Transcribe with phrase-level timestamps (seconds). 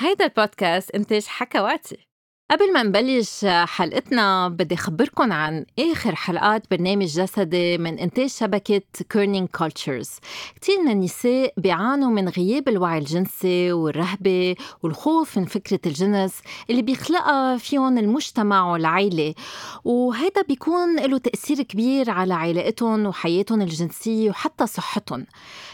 [0.00, 2.10] هيدا البودكاست إنتاج حكواتي.
[2.50, 9.48] قبل ما نبلش حلقتنا بدي أخبركم عن آخر حلقات برنامج جسدي من إنتاج شبكة Kerning
[9.48, 10.10] Cultures
[10.54, 16.34] كتير من النساء بيعانوا من غياب الوعي الجنسي والرهبة والخوف من فكرة الجنس
[16.70, 19.34] اللي بيخلقها فيهم المجتمع والعيلة.
[19.84, 25.26] وهذا بيكون له تأثير كبير على علاقتهم وحياتهم الجنسية وحتى صحتهم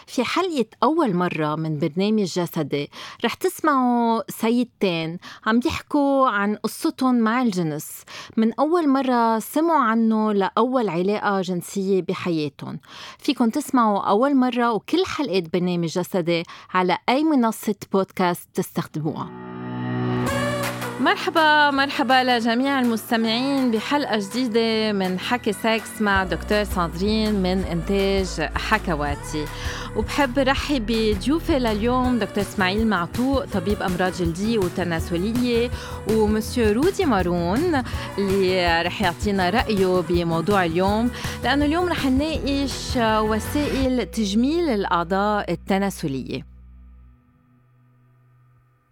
[0.07, 2.91] في حلقة أول مرة من برنامج جسدي.
[3.25, 8.03] رح تسمعوا سيدتين عم يحكوا عن قصتهم مع الجنس.
[8.37, 12.81] من أول مرة سمعوا عنه لأول علاقة جنسية بحياتهم.
[13.19, 16.43] فيكن تسمعوا أول مرة وكل حلقات برنامج جسدي
[16.75, 19.46] على أي منصة بودكاست تستخدموها.
[21.01, 29.45] مرحبا مرحبا لجميع المستمعين بحلقة جديدة من حكي سكس مع دكتور ساندرين من إنتاج حكواتي.
[29.97, 35.71] وبحب رحب بضيوفي لليوم دكتور إسماعيل معطوق طبيب أمراض جلدية وتناسلية
[36.11, 37.83] ومسيو رودي مارون
[38.19, 41.11] اللي رح يعطينا رأيه بموضوع اليوم.
[41.45, 46.56] لأنه اليوم رح نناقش وسائل تجميل الأعضاء التناسلية.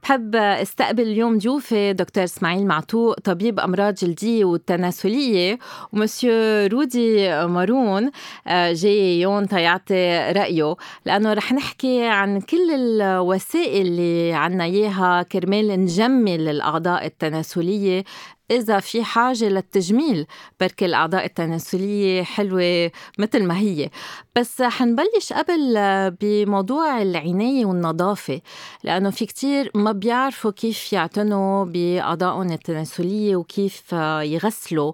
[0.05, 5.59] بحب استقبل اليوم ضيوفي دكتور إسماعيل معتوق طبيب أمراض جلدية والتناسلية
[5.93, 6.33] ومسيو
[6.67, 8.11] رودي مارون
[8.47, 10.77] آه، جاي يوم تيعطي رأيه.
[11.07, 18.05] لأنه رح نحكي عن كل الوسائل اللي عنا إياها كرمال نجمل الأعضاء التناسلية
[18.51, 20.27] إذا في حاجة للتجميل
[20.61, 23.91] بركي الأعضاء التناسلية حلوة مثل ما هي.
[24.37, 25.75] بس حنبلش قبل
[26.21, 28.41] بموضوع العناية والنظافة
[28.83, 33.93] لأنه في كتير ما بيعرفوا كيف يعتنوا بأعضائهم التناسلية وكيف
[34.23, 34.93] يغسلوا.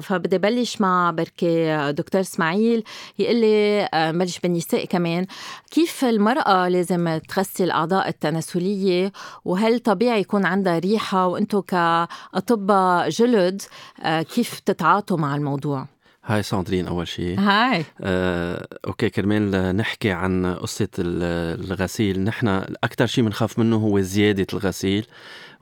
[0.00, 2.84] فبدي بلش مع بركي دكتور إسماعيل
[3.18, 5.26] يقول لي بلش بالنساء كمان
[5.70, 9.12] كيف المرأة لازم تغسل الأعضاء التناسلية؟
[9.44, 12.70] وهل طبيعي يكون عندها ريحة؟ وأنتم كأطباء
[13.08, 13.62] جلد
[14.02, 15.86] آه، كيف تتعاطوا مع الموضوع؟
[16.24, 17.84] hi ساندرين أول شيء hi.
[18.00, 22.48] آه، okay كرمال نحكي عن قصة الغسيل نحن
[22.84, 25.06] أكثر شيء بنخاف منه هو زيادة الغسيل.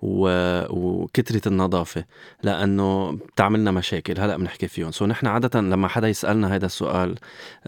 [0.03, 2.04] وكثره النظافة
[2.42, 4.20] لأنه بتعملنا مشاكل.
[4.20, 4.91] هلأ بنحكي فيهم.
[4.91, 7.14] so نحن عادة لما حدا يسألنا هذا السؤال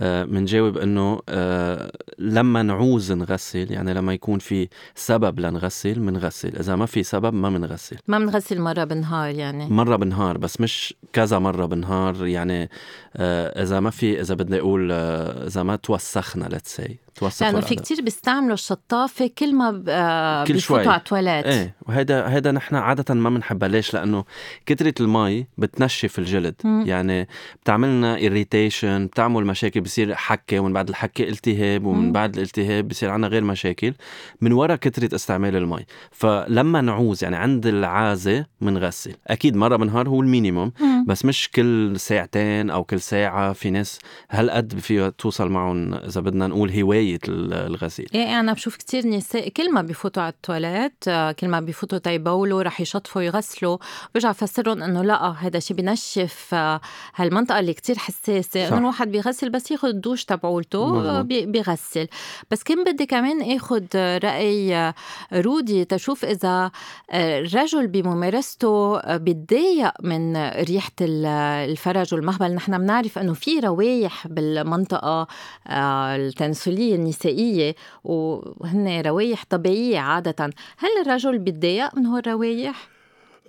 [0.00, 6.76] بنجاوب آه إنه آه لما نعوز نغسل يعني لما يكون في سبب لنغسل بنغسل إذا
[6.76, 9.68] ما في سبب ما بنغسل ما بنغسل مرة بالنهار يعني.
[9.68, 12.70] مرة بالنهار بس مش كذا مرة بالنهار يعني
[13.16, 16.82] آه إذا ما في إذا بدي أقول إذا ما توسخنا let's
[17.14, 20.86] توسخ لأنه في كتير بيستعملوا الشطافة كل ما آه كل شوي.
[20.88, 21.46] على التواليت.
[21.46, 23.68] إيه وهذا هذا نحن عادة ما بنحبها.
[23.68, 24.24] ليش؟ لأنه
[24.66, 26.54] كثره المي بتنشف الجلد.
[26.64, 26.82] م.
[26.86, 27.28] يعني
[27.62, 32.12] بتعملنا irritation بتعمل مشاكل بصير حكة ومن بعد الحكة التهاب ومن م.
[32.12, 33.94] بعد الالتهاب بصير عندنا غير مشاكل.
[34.40, 35.86] من وراء كثره استعمال المي.
[36.10, 40.72] فلما نعوز يعني عند العازة بنغسل أكيد مرة بالنهار هو ال minimum.
[41.06, 43.52] بس مش كل ساعتين أو كل ساعة.
[43.52, 43.98] في ناس
[44.30, 48.08] هالقد فيها توصل معهم إذا بدنا نقول هواية الغسيل.
[48.14, 52.62] إيه أنا بشوف كتير نساء كل ما بفوتوا على التواليت آه، كل ما بفوتوا تيبولوا
[52.62, 53.78] رح يشطفوا يغسلوا
[54.14, 56.80] برجع افسرهم إنه لأ هذا شيء بنشف آه،
[57.16, 58.68] هالمنطقة اللي كتير حساسة.
[58.68, 62.08] إنه الواحد بيغسل بس ياخذ الدوش تبعولته آه، بيغسل.
[62.50, 64.92] بس كان بدي كمان اخذ رأي
[65.32, 66.70] رودي تشوف إذا
[67.14, 75.26] الرجل بممارسته بيتضايق من ريحة الفرج والمهبل نحن بنعرف إنه في روايح بالمنطقة
[75.70, 77.74] التناسليه النسائية
[78.04, 82.88] وهن روايح طبيعية عادة هل الرجل بيتضايق من هول الروايح؟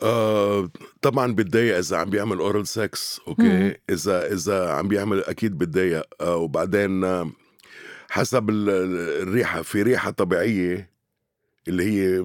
[0.03, 0.69] آه
[1.01, 3.73] طبعا بتضايق إذا عم بيعمل oral sex okay مم.
[3.89, 7.31] إذا إذا عم بيعمل أكيد بتضايق آه وبعدين آه
[8.09, 10.89] حسب الريحة في ريحة طبيعية
[11.67, 12.23] اللي هي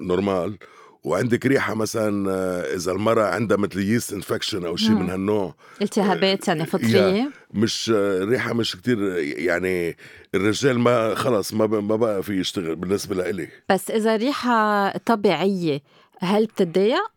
[0.00, 0.58] normal
[1.04, 6.48] وعندك ريحة مثلا آه، إذا المرأة عندها مثل yeast infection أو شيء من هالنوع التهابات
[6.48, 7.30] يعني فطرية.
[7.54, 9.96] مش آه، ريحة مش كتير يعني
[10.34, 13.48] الرجال ما خلص ما ما بقى في يشتغل بالنسبة لإلي.
[13.68, 15.80] بس إذا ريحة طبيعية
[16.18, 17.10] هل بتتضايق؟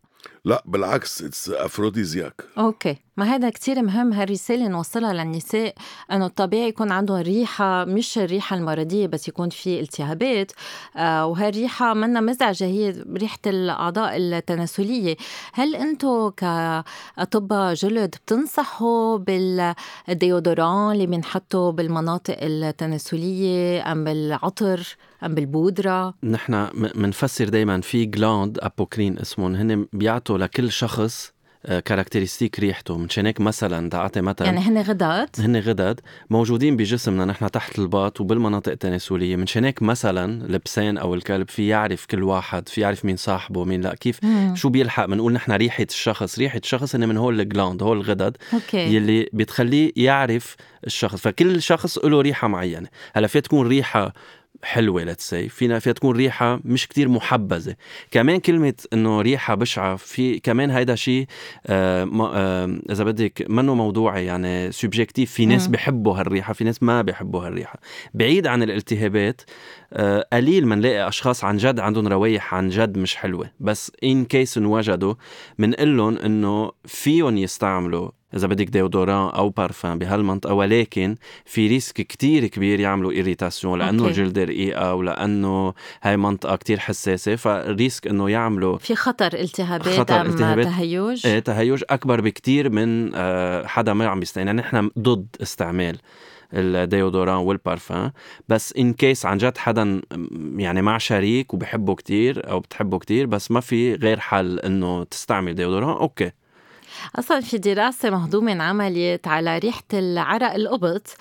[0.44, 2.96] لا بالعكس it's aphrodisiac okay.
[3.18, 5.74] ما هذا كتير مهم هالرسالة نوصلها للنساء
[6.12, 10.52] إنه الطبيعي يكون عندهم ريحة مش الريحة المرضية بس يكون في التهابات
[10.96, 15.16] آه وهالريحة منا مزعجة هي ريحة الأعضاء التناسلية
[15.52, 26.14] هل أنتم كأطباء جلد بتنصحوا بال déodorant اللي بنحطه بالمناطق التناسلية أم بالعطر أم بالبودرة؟
[26.22, 31.37] نحن بنفسر دايما في glandes apocrines اسمهم هن بيعطوا لكل شخص
[31.84, 32.98] characteristic ريحته.
[32.98, 36.00] منشان هيك مثلا تعطي مثلا يعني هن غدد هن غدد
[36.30, 39.36] موجودين بجسمنا نحن تحت الباط وبالمناطق التناسلية.
[39.36, 43.80] منشان هيك مثلا البسين أو الكلب في يعرف كل واحد في يعرف مين صاحبه مين
[43.80, 43.94] لا.
[43.94, 44.54] كيف مم.
[44.56, 46.38] شو بيلحق؟ بنقول نحن ريحة الشخص.
[46.38, 48.94] ريحة الشخص هن من هول ال glandes هول الغدد okay.
[48.94, 50.56] يلي بتخليه يعرف
[50.86, 51.20] الشخص.
[51.20, 52.88] فكل شخص له ريحة معينة.
[53.14, 54.12] هلأ فيها تكون ريحة
[54.62, 57.76] حلوة let's say فينا فيها تكون ريحة مش كتير محبذة.
[58.10, 61.26] كمان كلمة إنه ريحة بشعة في كمان هيدا شيء
[61.66, 65.66] آه آه إذا بدك منه موضوعي يعني subjective في ناس.
[65.66, 67.80] بحبوا هالريحة في ناس ما بحبوا هالريحة.
[68.14, 69.40] بعيد عن الالتهابات
[70.32, 73.50] قليل ما نلاقي أشخاص عن جد عندهم روايح عن جد مش حلوة.
[73.60, 75.14] بس in case انوجدوا
[75.58, 82.46] بنقول لهم إنه فيهم يستعملوا إذا بدك déodorant أو بارفان بهالمنطقة ولكن في risk كتير
[82.46, 84.10] كبير يعملوا irritation لأنه okay.
[84.10, 87.36] الجلد رقيقة ولأنه هاي منطقة كتير حساسة.
[87.36, 90.66] فال risk إنه يعملوا في خطر التهابات خطر التهابات.
[90.66, 94.46] تهيج؟ إيه تهيج أكبر بكتير من آه، حدا ما عم يستعمل.
[94.46, 95.98] يعني نحن ضد استعمال.
[96.52, 98.10] ال déodorant والبارفان.
[98.48, 100.00] بس in case عن جد حدا
[100.56, 105.54] يعني مع شريك وبحبه كتير أو بتحبه كتير بس ما في غير حل إنه تستعمل
[105.54, 105.96] déodorant.
[105.96, 106.30] okay.
[107.18, 111.16] أصلا في دراسة مهضومة انعملت على ريحة العرق القبط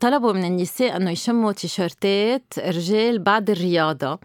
[0.00, 4.18] طلبوا من النساء إنه يشموا تيشرتات رجال بعد الرياضة.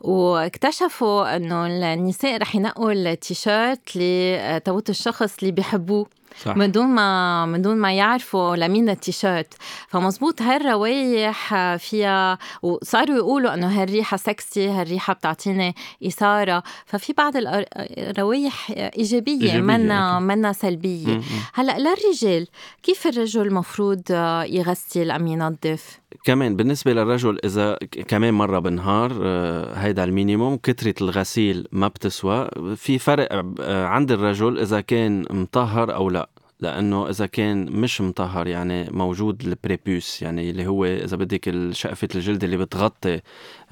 [0.00, 6.06] واكتشفوا إنه النساء رح ينقوا التيشيرت لتوت الشخص اللي بيحبوه.
[6.44, 6.56] صح.
[6.56, 9.54] من دون ما من دون ما يعرفوا لمين التيشيرت.
[9.88, 15.74] فمزبوط هالروايح فيها وصاروا يقولوا إنه هالريحة سكسي هالريحة بتعطيني
[16.06, 16.62] إثارة.
[16.86, 20.18] ففي بعض الروايح إيجابية, إيجابية، منا.
[20.18, 21.06] منا سلبية.
[21.06, 21.22] م- م.
[21.54, 22.46] هلأ للرجال
[22.82, 24.02] كيف الرجل المفروض
[24.46, 30.56] يغسل ام ينظف كمان بالنسبة للرجل إذا ك- كمان مرة بالنهار آه، هيدا ال minimum
[30.56, 32.48] كترة الغسيل ما بتسوى.
[32.76, 33.28] في فرق
[33.60, 36.25] آه، عند الرجل إذا كان مطهر أو لا.
[36.60, 42.08] لأنه إذا كان مش مطهر يعني موجود ال prépuce يعني اللي هو إذا بدك شقفة
[42.14, 43.20] الجلد اللي بتغطي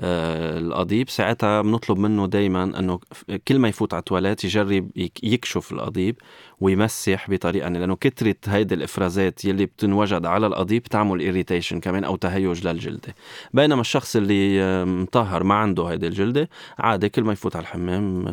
[0.00, 1.08] القضيب.
[1.08, 6.16] ساعتها بنطلب منه دايما أنه ف- كل ما يفوت على التواليت يجرب يك- يكشف القضيب
[6.60, 12.66] ويمسح بطريقة لأنه كترة هيدي الإفرازات يلي بتنوجد على القضيب بتعمل irritation كمان أو تهيج
[12.66, 13.14] للجلدة.
[13.54, 16.48] بينما الشخص اللي آه، مطهر ما عنده هيدي الجلدة
[16.78, 18.24] عادي كل ما يفوت على الحمام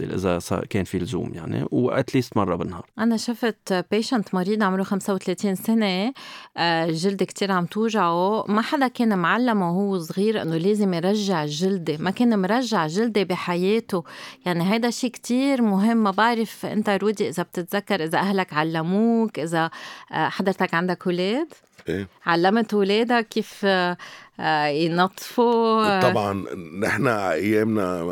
[0.00, 2.86] إذا صار- كان في لزوم يعني و at least مرة بالنهار.
[2.98, 6.12] أنا شفت patient مريض عمره 35 سنة
[6.56, 8.44] آه، الجلد كتير عم توجعه.
[8.48, 14.04] ما حدا كان معلمه وهو صغير لازم يرجع الجلدة ما كان مرجع جلدة بحياته.
[14.46, 15.96] يعني هيدا شيء كتير مهم.
[15.96, 19.70] ما بعرف أنت رودي إذا بتتذكر إذا أهلك علموك إذا
[20.12, 21.46] آه، حضرتك عندك أولاد؟
[21.88, 26.44] إيه؟ علمت أولادك كيف آه، ينظفوا؟ طبعا
[26.80, 28.02] نحن أيامنا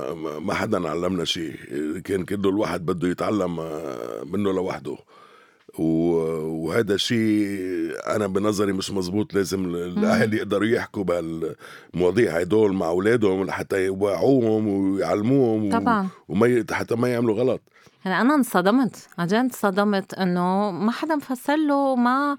[0.41, 1.55] ما- حدا علمنا شيء
[2.05, 4.97] كان كله الواحد بده يتعلم آه، منه لوحده.
[5.81, 7.49] وهذا شيء
[8.07, 14.69] أنا بنظري مش مزبوط لازم ال- الأهل يقدروا يحكوا بهالمواضيع هدول مع أولادهم لحتى يوعوهم
[14.69, 16.09] ويعلموهم طبعا.
[16.29, 17.61] وما حتى ما يعملوا غلط.
[18.05, 22.37] يعني أنا انصدمت عن جد انصدمت إنه ما حدا مفسر له ما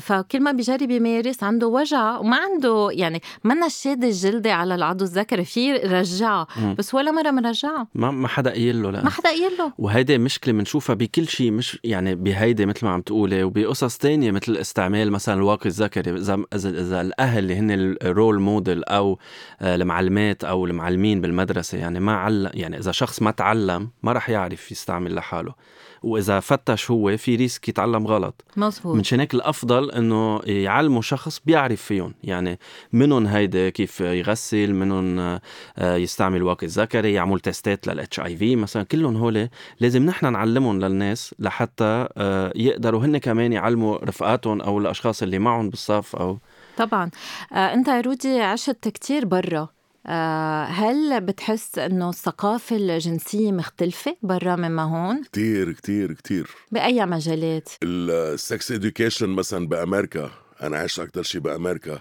[0.00, 5.44] فكل ما بيجرب يمارس عنده وجع وما عنده يعني منا شاد الجلدة على العضو الذكري
[5.44, 6.46] في رجعها.
[6.78, 9.04] بس ولا مرة مرجعها ما ما حدا قايل له لأ.
[9.04, 9.72] ما حدا قايل له.
[9.78, 14.56] وهيدي مشكلة بنشوفها بكل شيء مش يعني بهيدي مثل ما عم تقولي وبقصص تانية مثل
[14.56, 17.70] استعمال مثلا الواقي الذكري إذا إذا إذا الأهل اللي هن
[18.02, 19.18] ال role model أو
[19.60, 24.30] آه، المعلمات أو المعلمين بالمدرسة يعني ما علم يعني إذا شخص ما تعلم ما رح
[24.30, 25.54] يعرف يستعمل لحاله.
[26.02, 28.44] وإذا فتش هو في risk يتعلم غلط.
[28.56, 32.14] مزبوط منشان هيك الأفضل إنه يعلموا شخص بيعرف فيهم.
[32.24, 32.58] يعني
[32.92, 35.40] منهم هيدا كيف يغسل منهم آه،
[35.96, 38.82] يستعمل واقي الذكري يعمل تيستات لل HIV مثلا.
[38.82, 39.48] كلهم هول
[39.80, 45.70] لازم نحن نعلمهم للناس لحتى آه، يقدروا هن كمان يعلموا رفقاتهم أو الأشخاص اللي معهم
[45.70, 46.38] بالصف أو
[46.76, 47.10] طبعا.
[47.52, 49.58] آه أنت يا رودي عشت كتير برا.
[49.58, 49.75] آه
[50.70, 58.04] هل بتحس إنه الثقافة الجنسية مختلفة برا مما هون؟ كتير كتير كتير بأي مجالات؟ ال
[58.04, 60.30] sex education مثلا بأمريكا
[60.62, 62.00] أنا عشت أكثر شيء بأمريكا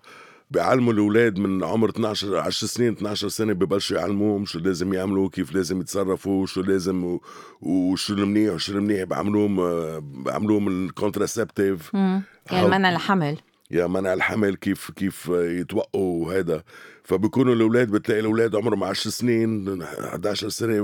[0.51, 5.55] بيعلموا الأولاد من عمر 12 10 سنين 12 سنة ببلشوا يعلموهم شو لازم يعملوا كيف
[5.55, 7.21] لازم يتصرفوا شو لازم و-
[7.61, 11.93] وشو المنيح وشو المنيح بعملوهم آه، بعملوهم الكونتراسبتيف.
[11.93, 13.37] يعني منع الحمل
[13.71, 16.63] يا منع الحمل كيف كيف يتوقوا وهذا
[17.03, 20.81] فبكونوا الأولاد بتلاقي الأولاد عمرهم 10 سنين 11 سنة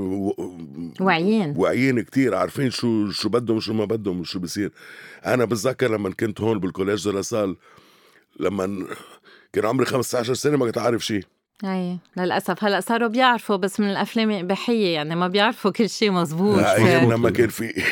[0.99, 1.53] واعيين.
[1.57, 4.71] واعيين كتير عارفين شو شو بدهم وشو ما بدهم وشو بصير.
[5.25, 7.55] أنا بتذكر لما كنت هون بالكوليج دراسال
[8.39, 8.87] لما
[9.53, 11.23] كان عمري 15 سنة ما كنت عارف شيء
[11.65, 12.63] أي للأسف.
[12.63, 16.59] هلأ صاروا بيعرفوا بس من الأفلام الإباحية يعني ما بيعرفوا كل شيء مزبوط.
[16.59, 17.83] ايامنا ما كان في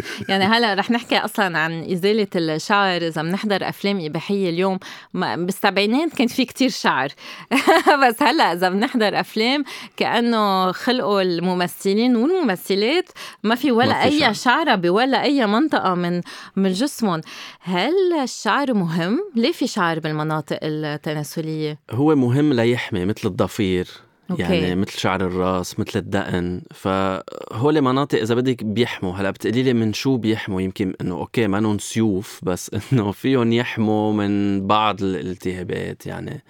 [0.28, 2.96] يعني هلا رح نحكي أصلا عن إزالة الشعر.
[2.96, 4.78] إذا بنحضر أفلام إباحية اليوم
[5.14, 7.08] بالسبعينات كان في كتير شعر.
[8.06, 9.64] بس هلا إذا بنحضر أفلام
[9.96, 13.08] كأنه خلقوا الممثلين والممثلات
[13.42, 14.32] ما في ولا ما في أي شعر.
[14.32, 16.20] شعرة بولا أي منطقة من
[16.56, 17.20] من جسمهم.
[17.60, 23.88] هل الشعر مهم؟ ليه في شعر بالمناطق التناسلية؟ هو مهم ليحمي مثل الضفير.
[24.30, 24.42] أوكي.
[24.42, 26.62] يعني مثل شعر الراس مثل الدقن.
[26.74, 29.14] فهول مناطق إذا بدك بيحموا.
[29.14, 34.66] هلأ بتقولي لي من شو بيحموا؟ يمكن إنه أوكي massue بس إنه فيهم يحموا من
[34.66, 36.44] بعض الالتهابات يعني.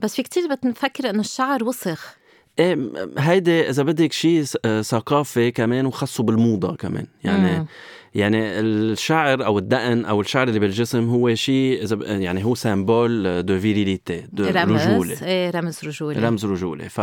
[0.00, 2.16] بس في كتير بتنفكر إنه الشعر وسخ.
[2.58, 4.44] إيه هيدي إذا بدك شيء
[4.82, 7.06] ثقافي كمان وخصه بالموضة كمان.
[7.24, 7.66] يعني مم.
[8.14, 14.24] يعني الشعر أو الدقن أو الشعر اللي بالجسم هو شيء يعني هو symbole de virilité
[14.32, 15.22] de رجولة.
[15.22, 16.28] إيه رمز رجولة.
[16.28, 16.88] رمز رجولة.
[16.88, 17.00] ف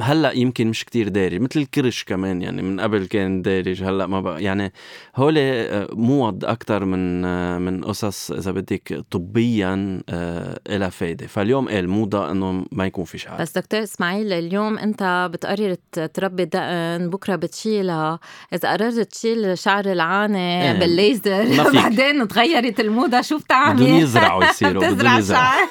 [0.00, 4.20] هلأ يمكن مش كتير دارج مثل الكرش كمان يعني من قبل كان دارج هلأ ما
[4.20, 4.72] بقى يعني
[5.16, 11.26] هول آه، mode أكثر من آه، من قصص إذا بدك طبيا آه، لها فايدة.
[11.26, 13.40] فاليوم إيه الموضه إنه ما يكون في شعر.
[13.40, 18.18] بس دكتور إسماعيل اليوم أنت بتقرر تربي دقن بكرة بتشيلها.
[18.54, 19.84] إذا قررت تشيل شعر
[20.24, 20.78] العانه إيه.
[20.78, 21.72] بالليزر.
[21.80, 25.66] بعدين تغيرت الموضه شو بتعمل بدهم يزرعوا يصيروا بدهم يزرعوا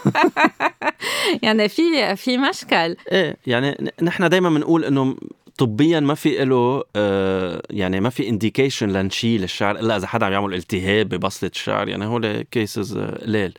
[1.43, 2.95] يعني في في مشكل.
[3.11, 5.15] إيه يعني نحن دائما بنقول إنه
[5.57, 9.79] طبيا ما في له آه يعني ما في indication لنشيل الشعر.
[9.79, 13.53] الا إذا حدا عم يعمل التهاب ببصله الشعر يعني هول cases قليل.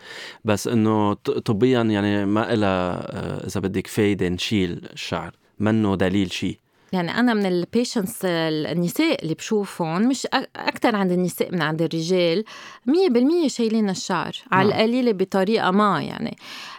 [0.45, 5.33] بس إنه طبيا يعني ما لها آه إذا بدك فايدة نشيل الشعر.
[5.59, 6.64] منه دليل شيء.
[6.95, 12.45] يعني أنا من ال patients النساء اللي بشوفهم مش أكثر عند النساء من عند الرجال
[12.87, 14.79] مية بالمية شايلين الشعر على نعم.
[14.79, 16.37] القليلة بطريقة ما يعني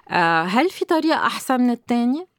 [0.09, 2.34] آه هل في طريقة أحسن من الثانية؟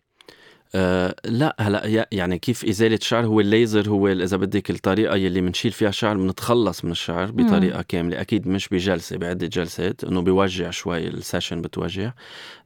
[0.75, 5.73] أه لا هلا يعني كيف إزالة الشعر هو الليزر هو إذا بدك الطريقة يلي بنشيل
[5.73, 7.85] فيها الشعر بنتخلص من الشعر بطريقة مم.
[7.89, 8.21] كاملة.
[8.21, 12.13] أكيد مش بجلسة بعدة جلسات إنه بيوجع شوي ال session بتوجع.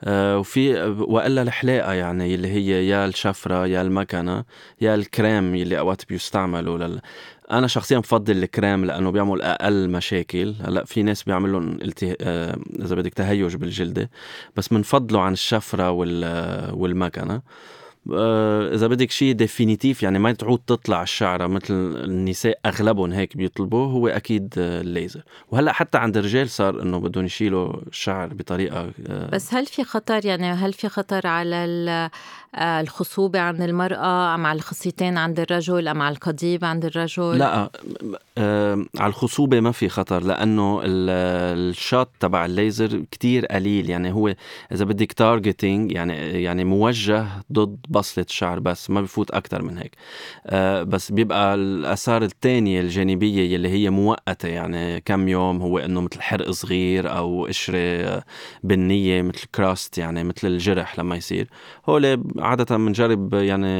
[0.05, 4.45] أه وفي وإلا الحلاقة يعني اللي هي يا الشفرة يا المكنة
[4.81, 7.01] يا الكريم يلي أوقات بيستعملوا لل
[7.51, 11.79] أنا شخصيا بفضل الكريم لأنه بيعمل أقل مشاكل هلأ في ناس بيعمل لهم.
[12.21, 14.11] آه، إذا بدك تهيج بالجلدة
[14.57, 16.75] بس بنفضله عن الشفرة وال...
[16.75, 17.43] والمكنة آه،
[18.75, 21.75] إذا بدك شيء ديفينيتيف يعني ما تعود تطلع الشعره مثل
[22.05, 25.23] النساء أغلبهم هيك بيطلبوه هو أكيد الليزر.
[25.51, 30.27] وهلأ حتى عند الرجال صار إنه بدهم يشيلوا الشعر بطريقة آه، بس هل في خطر؟
[30.27, 32.11] يعني هل في خطر على
[32.55, 37.71] آه، الخصوبة عند المرأة أم على الخصيتين عند الرجل أم على القضيب عند الرجل؟ لا
[38.39, 43.91] آه على الخصوبة ما في خطر لأنه ال shot تبع الليزر كتير قليل.
[43.91, 44.35] يعني هو
[44.73, 49.93] إذا بدك targeting يعني يعني موجه ضد بصلة الشعر بس ما بفوت أكتر من هيك.
[50.47, 56.23] آه بس بيبقى الآثار الثانية الجانبية يلي هي مؤقتة يعني كم يوم هو إنه مثل
[56.23, 58.23] حرق صغير أو قشرة
[58.65, 61.49] بنية مثل crust يعني مثل الجرح لما يصير.
[61.89, 63.71] هول عادة بنجرب يعني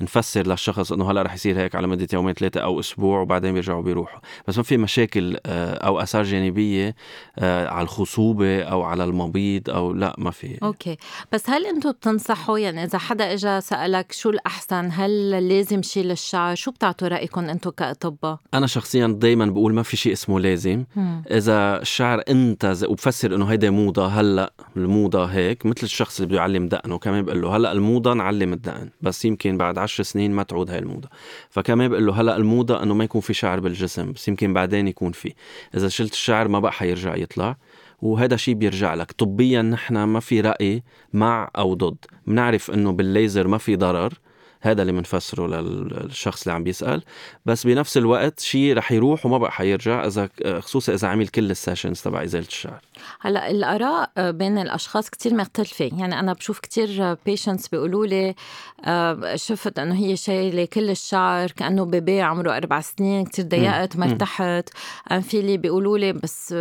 [0.00, 3.82] نفسر للشخص إنه هلأ رح يصير هيك على مدة يومين ثلاثة أو أسبوع وبعدين بيرجعوا
[3.82, 4.20] بيروحوا.
[4.48, 6.94] بس ما في مشاكل آه، أو آثار جانبية
[7.38, 10.58] آه، على الخصوبة أو على المبيض أو لأ ما في.
[10.62, 10.96] أوكي.
[11.32, 16.54] بس هل أنتم بتنصحوا يعني إذا حدا اجى سألك شو الأحسن؟ هل لازم شيل الشعر؟
[16.54, 20.84] شو بتعطوا رايكم أنتم كاطباء أنا شخصيا دائما بقول ما في شيء اسمه لازم.
[20.96, 21.22] مم.
[21.30, 26.68] إذا الشعر انت وبفسر إنه هيدا موضة هلأ الموضة هيك مثل الشخص اللي بده يعلم
[26.68, 30.42] دقنه كمان بقول له هلا هلأ الموضة نعلم الدقن بس يمكن بعد عشر سنين ما
[30.42, 31.08] تعود هاي الموضة.
[31.50, 35.12] فكمان بقول له هلأ الموضة إنه ما يكون في شعر بالجسم بس يمكن بعدين يكون
[35.12, 35.34] في.
[35.74, 37.56] إذا شلت الشعر ما بقى حيرجع يطلع.
[38.02, 39.12] وهذا شيء بيرجع لك.
[39.12, 41.96] طبيا نحن ما في رأي مع أو ضد.
[42.26, 44.12] بنعرف أنه بالليزر ما في ضرر.
[44.60, 47.02] هذا اللي بنفسره للشخص اللي عم بيسأل.
[47.46, 50.28] بس بنفس الوقت شيء رح يروح وما بقى حيرجع إذا
[50.60, 52.80] خصوصا إذا عمل كل ال sessions تبع إزالة الشعر.
[53.20, 55.90] هلا الآراء بين الأشخاص كتير مختلفة.
[55.98, 58.34] يعني أنا بشوف كتير patients بيقولوا لي
[58.84, 64.04] آه، شفت إنه هي شايلة كل الشعر كأنه بيبي عمره أربع سنين كتير ضيقت ما
[64.06, 64.68] ارتحت
[65.20, 66.54] في اللي بيقولوا لي بس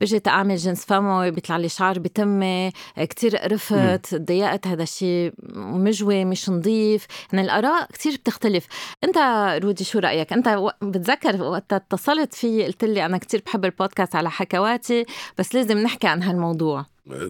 [0.00, 6.48] بجيت اعمل جنس فموي بيطلع لي شعر بتمي كتير قرفت ضيقت هذا الشيء مجوي مش
[6.48, 7.06] نظيف.
[7.32, 8.66] يعني الآراء كتير بتختلف.
[9.04, 9.18] أنت
[9.64, 14.30] رودي شو رأيك؟ أنت بتذكر وقت اتصلت في قلت لي أنا كتير بحب البودكاست على
[14.30, 15.04] حكواتي
[15.38, 16.86] بس لازم نحكي عن هالموضوع؟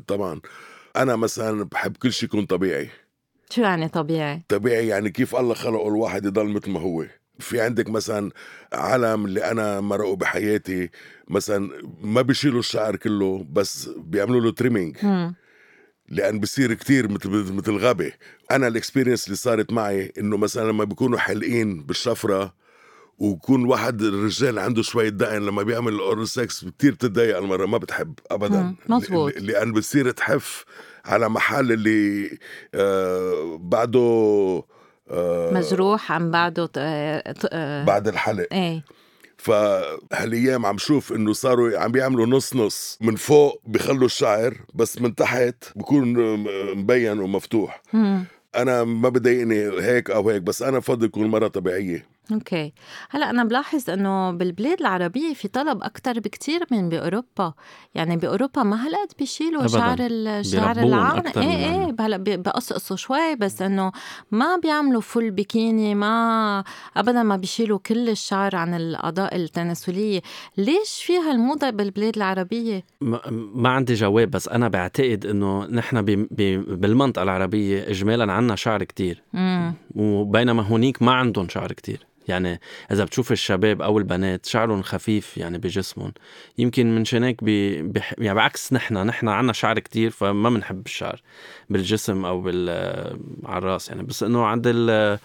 [0.07, 0.41] طبعا.
[0.97, 2.89] أنا مثلا بحب كل شيء يكون طبيعي.
[3.51, 7.07] شو يعني طبيعي؟ طبيعي يعني كيف الله خلقه الواحد يضل مثل ما هو.
[7.39, 8.31] في عندك مثلا
[8.73, 10.91] عالم اللي أنا مرقوا بحياتي
[11.29, 11.71] مثلا
[12.03, 14.97] ما بيشيلوا الشعر كله بس بيعملوا له trimming
[16.09, 18.13] لأن بصير كتير مثل مثل غابة
[18.51, 22.55] أنا ال experience اللي صارت معي إنه مثلا لما بيكونوا حلقين بالشفرة
[23.21, 27.79] ويكون واحد الرجال عنده شوية دقن لما بيعمل ال oral sex كثير بتتضايق المرة ما
[27.79, 28.75] بتحب ابدا.
[28.89, 30.65] مزبوط لأن بتصير تحف
[31.05, 32.31] على محل اللي
[32.75, 34.01] آه بعده
[35.11, 38.47] آه مجروح عم بعده آه بعد الحلق.
[38.53, 38.85] إيه.
[39.37, 45.15] فهالأيام عم شوف إنه صاروا عم بيعملوا نص نص من فوق بخلوا الشعر بس من
[45.15, 46.15] تحت بكون
[46.77, 47.83] مبين ومفتوح.
[47.93, 48.25] مم.
[48.57, 52.07] أنا ما بضايقني هيك أو هيك بس أنا بفضل يكون مرة طبيعية.
[52.33, 52.73] أوكي.
[53.11, 57.53] هلأ أنا بلاحظ إنه بالبلاد العربية في طلب أكثر بكثير من بأوروبا.
[57.95, 63.93] يعني بأوروبا ما هالقد بيشيلوا شعر الشعر العام إيه إيه هلأ بقصقصوا شوي بس إنه
[64.31, 66.65] ما بيعملوا فل بيكيني ما
[66.97, 70.21] ابدا ما بيشيلوا كل الشعر عن الاعضاء التناسلية.
[70.57, 72.85] ليش في هالموضة بالبلاد العربية؟
[73.55, 76.03] ما عندي جواب بس أنا بعتقد إنه نحن
[76.71, 79.23] بالمنطقة العربية اجمالا عنا شعر كتير.
[79.95, 82.07] وبينما هونيك ما عندهم شعر كتير.
[82.31, 82.61] يعني
[82.93, 86.13] إذا بتشوف الشباب أو البنات شعرهم خفيف يعني بجسمهم
[86.59, 88.15] يمكن من شانك بي بح...
[88.19, 91.23] يعني بعكس نحن نحن عنا شعر كتير فما بنحب الشعر
[91.71, 92.71] بالجسم أو بال
[93.45, 95.19] على الرأس يعني بس إنه عند ال...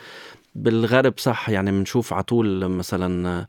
[0.56, 3.48] بالغرب صح يعني بنشوف على طول مثلا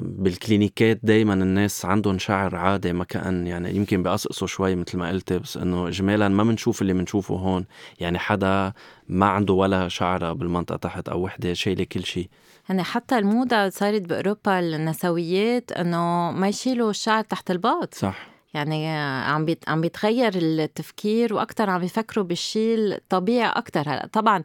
[0.00, 5.32] بالكلينيكات دايما الناس عندهم شعر عادي ما كأن يعني يمكن بقصقصوا شوي مثل ما قلت
[5.32, 7.64] بس إنه اجمالا ما بنشوف اللي بنشوفه هون.
[8.00, 8.72] يعني حدا
[9.08, 12.28] ما عنده ولا شعره بالمنطقة تحت أو وحدة شايلة كل شيء
[12.68, 17.94] يعني حتى الموضة صارت بأوروبا النسويات إنه ما يشيلوا الشعر تحت الباط.
[17.94, 18.35] صح.
[18.56, 24.42] يعني عم عم بيتغير التفكير وأكثر عم بيفكروا بالشيء الطبيعي أكثر هلأ طبعا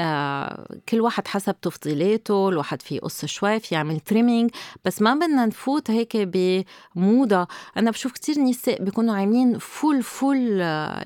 [0.00, 4.50] آه كل واحد حسب تفضيلاته الواحد في يقص شوي في يعمل trimming
[4.84, 7.46] بس ما بدنا نفوت هيك بموضة.
[7.76, 10.38] أنا بشوف كتير نساء بيكونوا عاملين full full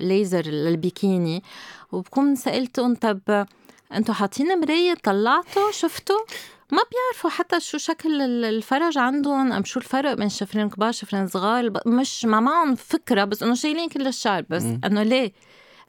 [0.01, 1.43] laser للبيكيني
[1.91, 3.45] وبكون سألتهم طب
[3.93, 6.19] أنتوا حاطين مراية طلعتوا؟ شفتوا؟
[6.73, 9.51] ما بيعرفوا حتى شو شكل الفرج عندهم.
[9.51, 13.89] أم شو الفرق بين شفرين كبار شفرين صغار؟ مش ما معهم فكرة بس إنه شايلين
[13.89, 14.45] كل الشعر.
[14.49, 15.33] بس إنه ليه؟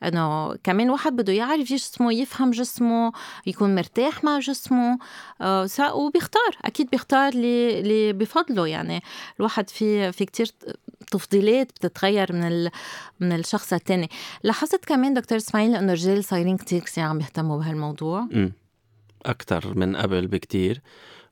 [0.04, 3.12] إنه كمان واحد بده يعرف جسمه يفهم جسمه
[3.46, 4.98] يكون مرتاح مع جسمه.
[5.40, 6.58] آه وبيختار.
[6.64, 8.66] أكيد بيختار اللي اللي بفضله.
[8.66, 9.02] يعني
[9.38, 10.46] الواحد في في كتير
[11.10, 12.70] تفضيلات بتتغير من
[13.20, 14.10] من الشخص الثاني
[14.42, 18.50] لاحظت كمان دكتور إسماعيل إنه الرجال صايرين كتير كثير عم يهتموا بهالموضوع؟ م.
[19.26, 20.80] أكثر من قبل بكتير.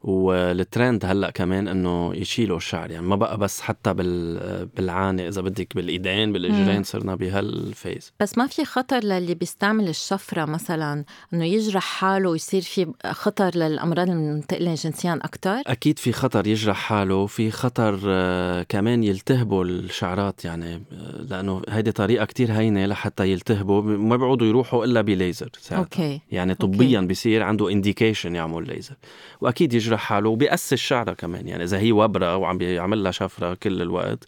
[0.05, 2.91] والترند هلأ كمان إنه يشيلوا الشعر.
[2.91, 8.13] يعني ما بقى بس حتى بال بالعانه إذا بدك بالإيدين بالإجرين صرنا بهالفيز.
[8.21, 14.11] بس ما في خطر للي بيستعمل الشفرة مثلا إنه يجرح حاله ويصير في خطر للأمراض
[14.11, 20.45] المنتقلة جنسيا أكثر أكيد في خطر يجرح حاله في خطر آه، كمان يلتهبوا الشعرات.
[20.45, 23.83] يعني آه، لأنه هيدي طريقة كتير هينة لحتى يلتهبوا.
[23.83, 25.83] ما بيعودوا يروحوا إلا بليزر ساعتها.
[25.83, 27.07] OK يعني طبيا OK.
[27.09, 28.95] بيصير عنده indication يعمل ليزر
[29.41, 31.49] وأكيد يجرح بيجرح حاله وبيأسس شعرها كمان.
[31.49, 34.25] يعني إذا هي وبرة وعم بيعمل لها شفرة كل الوقت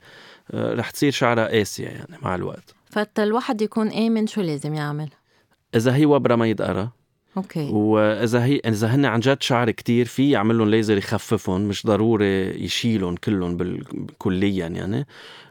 [0.51, 2.75] آه، رح تصير شعرها قاسية يعني مع الوقت.
[2.91, 5.09] تا الواحد يكون آمن شو لازم يعمل؟
[5.75, 6.93] إذا هي وبرة ما يدقرها
[7.37, 7.71] OK.
[7.71, 12.65] وإذا هي إذا هن عن جد شعر كتير في يعمل لهم ليزر يخففهم مش ضروري
[12.65, 13.83] يشيلهم كلهم
[14.19, 15.07] كليا يعني.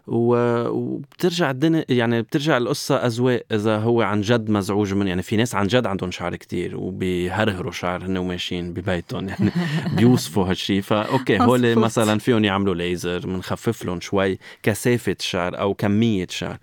[0.08, 5.56] وبترجع الدنيا يعني بترجع القصة أذواق إذا هو عن جد مزعوج من يعني في ناس
[5.56, 9.52] عن جد عندهم شعر كتير وبيهرهروا شعر هن وماشيين ببيتهم يعني
[9.98, 10.82] بيوصفوا هالشي.
[10.82, 16.58] ف OK هول مثلا فيهم يعملوا ليزر بنخفف لهم شوي كثافة الشعر أو كمية شعر.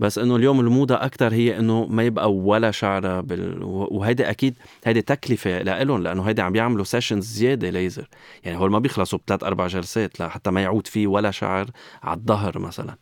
[0.00, 3.62] بس إنه اليوم الموضة أكثر هي إنه ما يبقى ولا شعره بال...
[3.62, 8.08] وهيدي أكيد هيدي تكلفة لهم لأنه هيدي عم بيعملوا سيشنز زيادة ليزر
[8.44, 11.70] يعني هول ما بيخلصوا بثلاث أربع جلسات لحتى ما يعود فيه ولا شعر
[12.02, 12.96] على الظهر مثلا.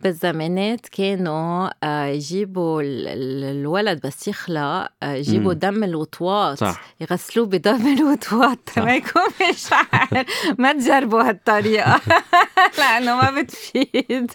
[0.00, 6.58] بالزمانات كانوا آه، يجيبوا الولد بس يخلق آه، يجيبوا دم الوطواط.
[6.58, 6.80] صح.
[7.00, 8.58] يغسلوه بدم الوطواط.
[8.76, 10.24] ما يكون في شعر
[10.58, 12.00] ما تجربوا هالطريقة.
[12.78, 14.30] لأنه ما بتفيد.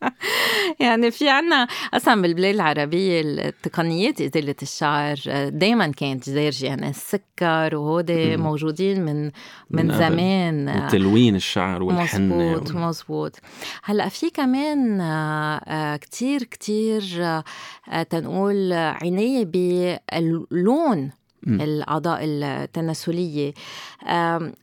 [0.80, 7.76] يعني في عنا أصلا بالبلاد العربية التقنيات إزالة الشعر آه، دايما كانت دارجة يعني السكر
[7.76, 9.30] وهودي موجودين من
[9.70, 10.84] من, زمان.
[10.84, 13.38] وتلوين الشعر والحنة مزبوط مزبوط
[13.84, 21.10] هلأ في كمان كمان آه، كتير كتير آه، تنقول عناية باللون
[21.46, 23.54] الأعضاء التناسلية.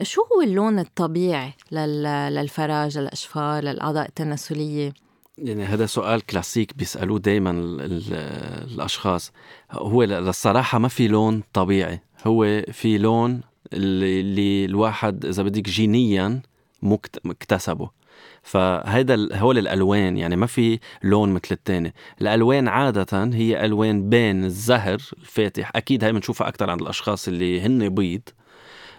[0.02, 4.94] شو هو اللون الطبيعي للفراج للأشفار للأعضاء التناسلية؟
[5.38, 9.32] يعني هذا سؤال كلاسيك بيسألوه دايما الأشخاص.
[9.72, 12.00] هو للصراحة ما في لون طبيعي.
[12.28, 13.42] هو في لون
[13.74, 16.42] اللي الواحد إذا بدك جينيا
[17.24, 18.01] مكتسبه.
[18.44, 24.98] فهيدا هول الألوان يعني ما في لون مثل الثاني الألوان عادة هي ألوان بين الزهر
[25.20, 28.22] الفاتح أكيد هاي بنشوفها أكثر عند الأشخاص اللي هن بيض.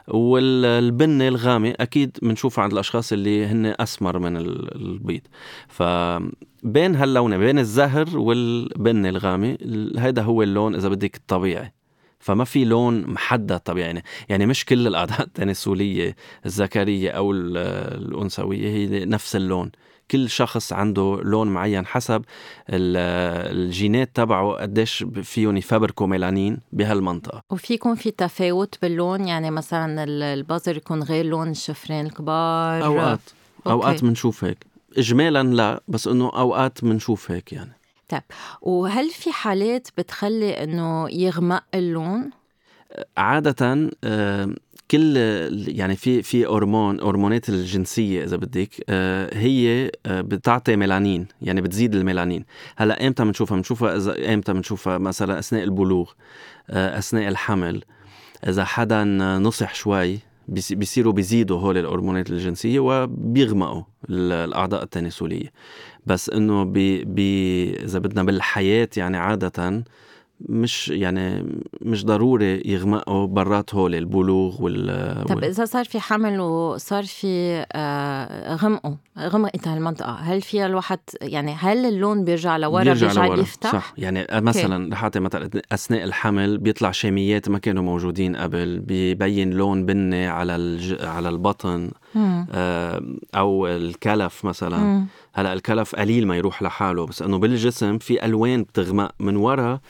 [0.08, 5.20] والبنة الغامق أكيد بنشوفها عند الأشخاص اللي هن أسمر من البيض.
[5.68, 9.56] فبين هاللونين بين الزهر والبنة الغامق
[9.98, 11.72] هذا هو اللون إذا بدك الطبيعي.
[12.22, 13.58] فما في لون محدد.
[13.58, 19.70] طبيعي يعني, يعني مش كل الأعضاء التناسلية الذكرية أو الأنثوية هي نفس اللون.
[20.10, 22.24] كل شخص عنده لون معين حسب
[22.68, 27.42] الجينات تبعه قديش فيهم يفبركوا ميلانين بهالمنطقة.
[27.50, 32.84] وفي يكون في تفاوت باللون؟ يعني مثلا البازر يكون غير لون الشفرين الكبار.
[32.84, 33.20] أوقات
[33.66, 34.66] أوقات بنشوف هيك.
[34.98, 37.72] اجمالا لا بس إنه أوقات بنشوف هيك يعني.
[38.12, 38.22] طيب
[38.62, 42.30] وهل في حالات بتخلي إنه يغمق اللون؟
[43.16, 43.90] عادة
[44.90, 45.16] كل
[45.68, 51.94] يعني في في هرمون هرمونات الجنسية إذا بدك آه، هي آه، بتعطي ميلانين يعني بتزيد
[51.94, 52.44] الميلانين.
[52.76, 56.10] هلأ إمتى بنشوفها بنشوفها إذا إمتى بنشوفها مثلا أثناء البلوغ
[56.70, 57.84] آه، أثناء الحمل.
[58.48, 59.04] إذا حدا
[59.38, 65.52] نصح شوي بيصيروا بيزيدوا هول الهرمونات الجنسية وبيغمقوا الأعضاء التناسلية.
[66.06, 69.82] بس إنه بي, بي إذا بدنا بالحياة يعني عادة
[70.48, 71.44] مش يعني
[71.80, 78.54] مش ضروري يغمقوا برات هول البلوغ وال طب إذا صار في حمل وصار في آه
[78.54, 83.40] غمقوا غمقت هالمنطقه هل فيها الواحد يعني هل اللون بيرجع لورا بيرجع, بيرجع لورا.
[83.40, 88.78] يفتح صح يعني مثلا رح أعطي مثلا أثناء الحمل بيطلع شاميات ما كانوا موجودين قبل
[88.78, 91.04] بيبين لون بني على الج...
[91.04, 93.02] على البطن آه
[93.34, 95.06] أو الكلف مثلا مم.
[95.34, 99.12] هلا الكلف قليل ما يروح لحاله بس إنه بالجسم في ألوان بتغمق.
[99.20, 99.80] من وراء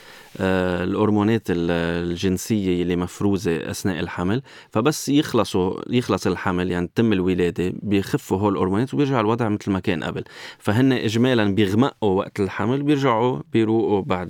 [0.40, 8.38] آه الهرمونات الجنسية اللي مفروزة أثناء الحمل فبس يخلصوا يخلص الحمل يعني تتم الولادة بيخفوا
[8.38, 10.24] هول الهرمونات وبيرجع الوضع مثل ما كان قبل.
[10.58, 14.28] فهن اجمالا بيغمقوا وقت الحمل بيرجعوا بيروقوا بعد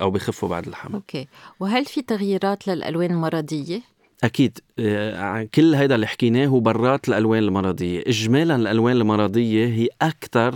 [0.00, 0.94] أو بيخفوا بعد الحمل.
[0.94, 1.28] OK.
[1.60, 4.58] وهل في تغييرات للألوان المرضية؟ أكيد.
[4.78, 8.02] آه، كل هيدا اللي حكيناه هو برات الألوان المرضية.
[8.06, 10.54] اجمالا الألوان المرضية هي أكثر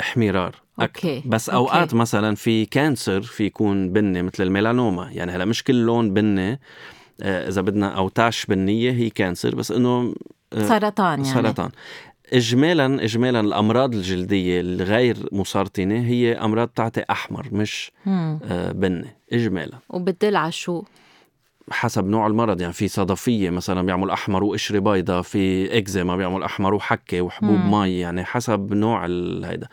[0.00, 0.54] احمرار.
[0.80, 1.22] أوكي.
[1.26, 1.96] بس أوقات OK.
[1.96, 5.10] مثلا في cancer في يكون بني مثل الميلانوما.
[5.12, 6.60] يعني هلا مش كل لون بني
[7.22, 10.14] آه، إذا بدنا أو tache بنية هي cancer بس إنه
[10.52, 11.34] آه، سرطان يعني.
[11.34, 11.70] سرطان.
[12.32, 17.92] اجمالا اجمالا الأمراض الجلدية الغير مسرطنة هي أمراض بتعطي أحمر مش.
[18.74, 19.16] بني.
[19.32, 19.78] اجمالا.
[19.90, 20.82] وبتدل على شو
[21.70, 26.74] حسب نوع المرض يعني في صدفية مثلا بيعمل أحمر وقشرة بيضة في إكزيما بيعمل أحمر
[26.74, 27.70] وحكة وحبوب مم.
[27.80, 29.06] مي يعني حسب نوع
[29.44, 29.68] هيدا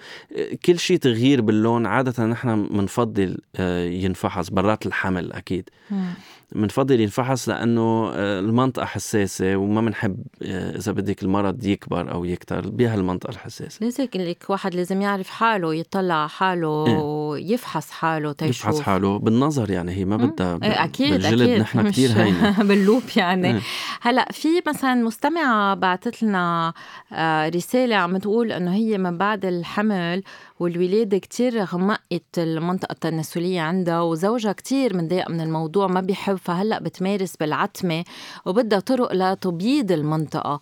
[0.66, 6.14] كل شيء تغيير باللون عادة نحن بنفضل آه، ينفحص برات الحمل أكيد مم.
[6.56, 12.70] بنفضل ينفحص لأنه آه، المنطقة حساسة وما بنحب آه، إذا بدك المرض يكبر أو يكتر
[12.70, 13.86] بهالمنطقه الحساسة.
[13.86, 19.20] لذلك لك واحد لازم يعرف حاله يطلع على حاله إيه؟ ويفحص حاله تيشوف يفحص حاله
[19.20, 21.62] بالنظر يعني هي ما بدها إيه أكيد بالجلد أكيد.
[21.62, 22.64] نحن كثير هينة.
[22.70, 23.52] باللوب يعني.
[23.52, 23.60] إيه؟
[24.02, 26.74] هلأ في مثلا مستمعة بعثت لنا
[27.14, 30.24] آه، رسالة عم تقول إنه هي من بعد الحمل
[30.62, 37.36] والولادة كتير غمقت المنطقة التناسلية عندها وزوجها كتير مضايق من الموضوع ما بيحب فهلأ بتمارس
[37.36, 38.04] بالعتمة
[38.46, 40.60] وبدها طرق لتبييض المنطقة.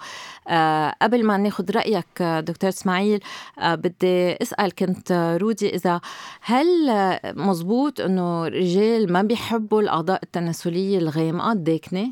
[0.48, 3.20] أه قبل ما ناخد رأيك دكتور إسماعيل
[3.60, 6.02] أه بدي أسأل كنت رودي إذا
[6.42, 6.68] هل
[7.24, 12.12] مزبوط إنه رجال ما بيحبوا الأعضاء التناسلية الغامقة؟ الداكنة؟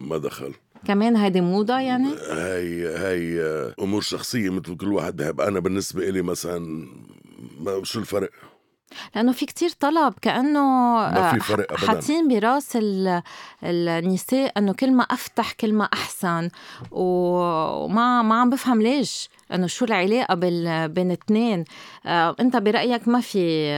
[0.00, 0.54] ما دخل.
[0.86, 3.40] كمان هيدي موضة يعني؟ هي هي
[3.80, 6.88] أمور شخصية مثل كل واحد بحب أنا بالنسبة إلي مثلا
[7.60, 8.30] ما شو الفرق؟
[9.14, 10.60] لأنه في كتير طلب كأنه
[10.94, 11.86] ما في فرق ابدا.
[11.86, 12.78] حاطين براس
[13.62, 16.50] النساء إنه كل ما أفتح كل ما أحسن.
[16.90, 19.28] وما ما عم بفهم ليش.
[19.52, 20.34] إنه شو العلاقة
[20.86, 21.64] بين اثنين.
[22.06, 23.68] آه، أنت برأيك ما في؟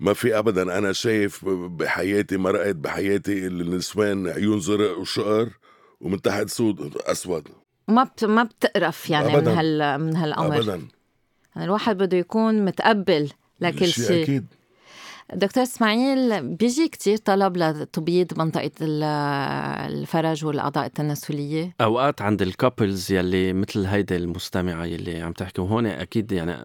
[0.00, 0.78] ما في ابدا.
[0.78, 5.48] أنا شايف بحياتي مرقت بحياتي النسوان عيون زرق وشقر.
[6.00, 7.48] ومن تحت سود أسود.
[7.88, 8.24] ما بت...
[8.24, 9.50] ما بتقرف يعني أبداً.
[9.50, 10.56] من هال من هالأمر.
[10.56, 10.74] ابدا.
[11.54, 13.30] يعني الواحد بده يكون متقبل
[13.60, 14.22] لكل شيء.
[14.22, 14.46] أكيد.
[15.34, 23.86] دكتور إسماعيل بيجي كتير طلب لتبييض منطقة الفرج والأعضاء التناسلية؟ أوقات عند الكابلز يلي مثل
[23.86, 26.56] هيدا المستمعة يلي عم تحكي وهون أكيد يعني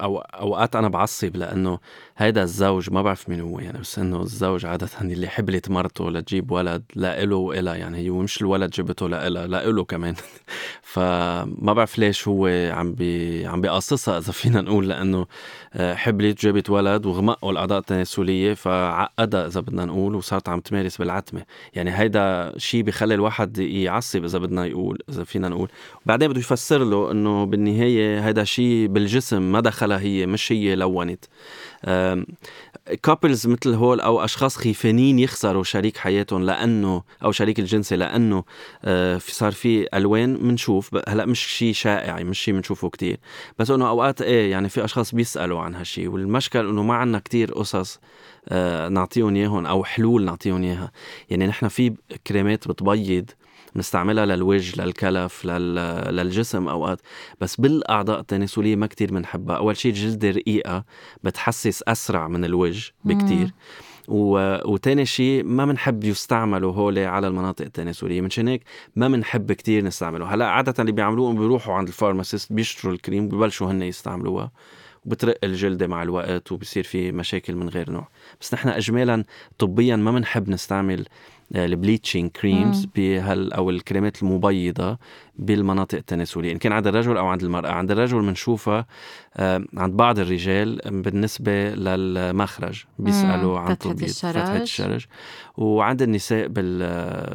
[0.00, 1.78] أو أوقات أنا بعصب لأنه
[2.16, 6.50] هيدا الزوج ما بعرف مين هو يعني بس إنه الزوج عادة اللي حبلت مرته لتجيب
[6.50, 10.14] ولد لإله وإلها يعني هي مش الولد جبته لإلها لإله كمان
[10.92, 15.26] فما بعرف ليش هو عم بي عم بيقصصها إذا فينا نقول لأنه
[15.74, 20.96] آه، حبلت جابت ولد وغمقوا الأعضاء التناسلية التناسليه فعقدها إذا بدنا نقول وصارت عم تمارس
[20.96, 21.42] بالعتمة.
[21.74, 25.68] يعني هيدا شيء بخلي الواحد يعصب إذا بدنا يقول إذا فينا نقول.
[26.04, 31.24] وبعدين بده يفسر له إنه بالنهاية هيدا شيء بالجسم ما دخلها هي مش هي لونت.
[33.02, 38.44] couples مثل هول أو أشخاص خيفانين يخسروا شريك حياتهم لأنه أو شريك الجنسي لأنه
[38.84, 43.18] آه، في صار في ألوان بنشوف هلأ مش شيء شائع مش شيء بنشوفه كتير.
[43.58, 47.52] بس إنه أوقات إيه يعني في أشخاص بيسألوا عن هالشيء والمشكل إنه ما عندنا كتير
[47.54, 48.00] قصص
[48.48, 50.92] آه، نعطيهم إياهم أو حلول نعطيهم إياها.
[51.30, 51.94] يعني نحن في
[52.26, 53.30] كريمات بتبيض
[53.74, 55.74] بنستعملها للوجه للكلف لل...
[56.16, 57.00] للجسم أوقات.
[57.40, 60.84] بس بالأعضاء التناسلية ما كتير بنحبها أول شيء الجلده رقيقه
[61.24, 63.54] بتحسس أسرع من الوجه بكتير.
[64.08, 64.58] و...
[64.72, 68.20] وتاني شيء ما بنحب يستعملوا هولي على المناطق التناسلية.
[68.20, 68.62] منشان هيك
[68.96, 73.70] ما بنحب كتير نستعمله هلأ عادة اللي بيعملوه بيروحوا عند ال pharmacist بيشتروا الكريم ببلشوا
[73.70, 74.52] هن يستعملوها.
[75.04, 78.08] وبترق الجلدة مع الوقت وبصير في مشاكل من غير نوع.
[78.40, 79.24] بس نحن اجمالا
[79.58, 81.06] طبيا ما بنحب نستعمل
[81.54, 84.98] ال bleaching creams بهال أو الكريمات المبيضة
[85.38, 86.52] بالمناطق التناسلية.
[86.52, 87.70] إن كان عند الرجل أو عند المرأة.
[87.70, 88.86] عند الرجل بنشوفها
[89.36, 92.84] آه، عند بعض الرجال بالنسبة للمخرج.
[92.98, 95.06] بيسألوا عن تبييض فتحة الشرج
[95.56, 96.46] وعند النساء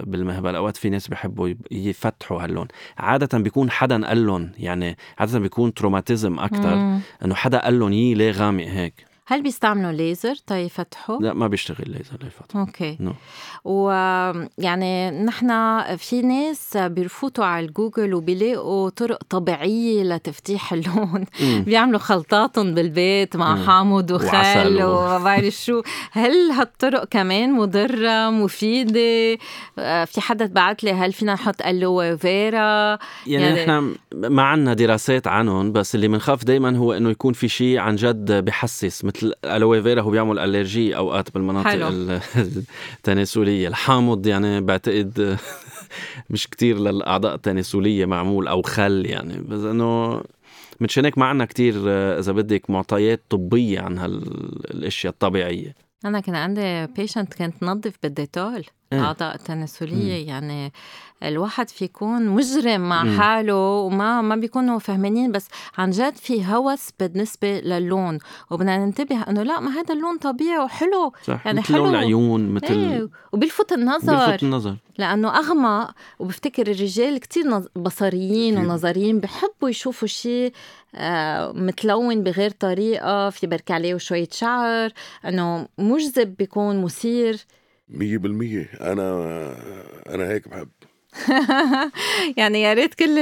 [0.03, 0.55] بالمهبل.
[0.55, 2.67] أوقات في ناس بيحبوا يفتحوا هاللون.
[2.97, 8.13] عادة بيكون حدا قال لهم يعني عادة بيكون traumatisme أكثر إنه حدا قال لهم يي
[8.13, 12.97] ليه غامق هيك؟ هل بيستعملوا ليزر تيفتحوا؟ لا ما بيشتغل ليزر ليفتحوا OK.
[12.99, 13.13] No.
[13.63, 15.49] ويعني نحن
[15.97, 21.25] في ناس بيفوتوا على الجوجل وبيلاقوا طرق طبيعية لتفتيح اللون.
[21.65, 23.65] بيعملوا خلطاتهم بالبيت مع مم.
[23.67, 25.81] حامض وخل وما بعرف شو.
[26.11, 29.37] هل هالطرق كمان مضرة مفيدة؟
[29.79, 34.73] آه، في حدا بعت لي هل فينا نحط الوه فيرا؟ يعني, يعني نحن ما عندنا
[34.73, 39.33] دراسات عنهم بس اللي بنخاف دائما هو إنه يكون في شيء عن جد بحسس مثل
[39.43, 41.87] الالوي فيرا هو بيعمل الرجي أوقات بالمناطق حلو.
[42.97, 43.67] التناسلية.
[43.67, 45.37] الحامض يعني بعتقد
[46.29, 49.37] مش كتير للأعضاء التناسلية معمول أو خل يعني.
[49.41, 50.21] بس إنه
[50.81, 51.75] مشان هيك ما عندنا كتير
[52.19, 55.75] إذا بدك معطيات طبية عن هالاشياء الطبيعية.
[56.05, 58.63] أنا كان عندي patient كانت تنظف بالديتول.
[58.93, 59.35] الاعضاء إيه.
[59.35, 60.73] التناسليه يعني
[61.23, 63.19] الواحد في يكون مجرم مع مم.
[63.19, 68.19] حاله وما ما بيكونوا فهمانين بس عن جد في هوس بالنسبة للون
[68.51, 71.45] وبدنا ننتبه إنه لا ما هذا اللون طبيعي وحلو صح.
[71.45, 77.17] يعني مثل حلو لون العيون مثل إيه وبيلفت النظر بيلفت النظر لأنه اغمق وبفتكر الرجال
[77.17, 80.53] كتير بصريين ونظريين بحبوا يشوفوا شيء
[80.95, 84.91] آه متلون بغير طريقة في بركي عليه شوية شعر
[85.25, 87.45] إنه مجذب بيكون مثير
[87.89, 88.69] مية بالمية.
[88.81, 89.03] أنا
[90.09, 90.69] أنا هيك بحب.
[92.37, 93.15] يعني يا ريت كل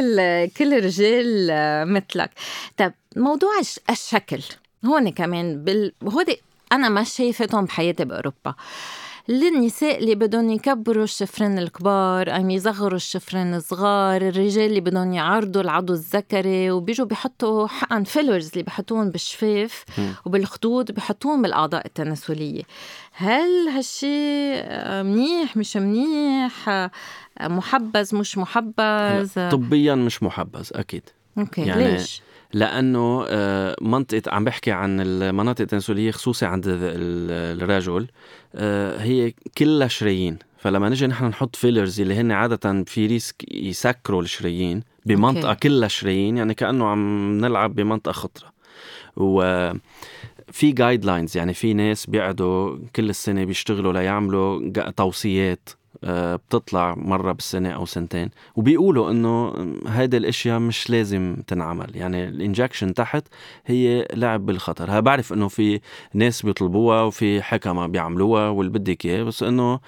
[0.58, 1.48] كل الرجال
[1.94, 2.30] مثلك.
[2.78, 3.52] طيب موضوع
[3.90, 4.44] الشكل.
[4.86, 5.94] هون كمان بال...
[6.04, 8.56] هودي أنا ما شايفتهم بحياتي بأوروبا.
[9.28, 15.94] للنساء اللي بدهم يكبروا الشفرين الكبار أم يصغروا الشفرين الصغار الرجال اللي بدهم يعرضوا العضو
[15.94, 19.86] الذكري وبيجوا بيحطوا حقن فيلرز اللي بيحطوهم بالشفاف
[20.26, 22.64] وبالخدود بيحطوهم بالأعضاء التناسلية.
[23.12, 24.62] هل هالشي
[25.04, 26.90] منيح؟ مش منيح؟
[27.42, 31.10] محبذ؟ مش محبذ؟ طبيا مش محبذ أكيد.
[31.38, 32.22] OK يعني ليش؟
[32.54, 38.08] لأنه آه، منطقة عم بحكي عن المناطق التناسلية خصوصي عند الرجل
[38.56, 44.22] آه، هي كلها شرايين فلما نجي نحن نحط fillers اللي هن عادة في risk يسكروا
[44.22, 45.70] الشرايين بمنطقة OK.
[45.70, 48.54] كلها شرايين يعني كأنه عم نلعب بمنطقة خطرة.
[49.18, 49.42] و
[50.52, 55.70] في guidelines يعني في ناس بيقعدوا كل السنة بيشتغلوا ليعملوا توصيات.
[56.04, 58.30] بتطلع مرة بالسنة أو سنتين.
[58.56, 59.54] وبيقولوا إنه
[59.88, 61.96] هيدي الأشياء مش لازم تنعمل.
[61.96, 63.24] يعني ال injection تحت
[63.66, 64.92] هي لعب بالخطر.
[64.92, 65.80] ها بعرف إنه في
[66.14, 69.80] ناس بيطلبوها وفي حكما بيعملوها واللي بدك إياه بس إنه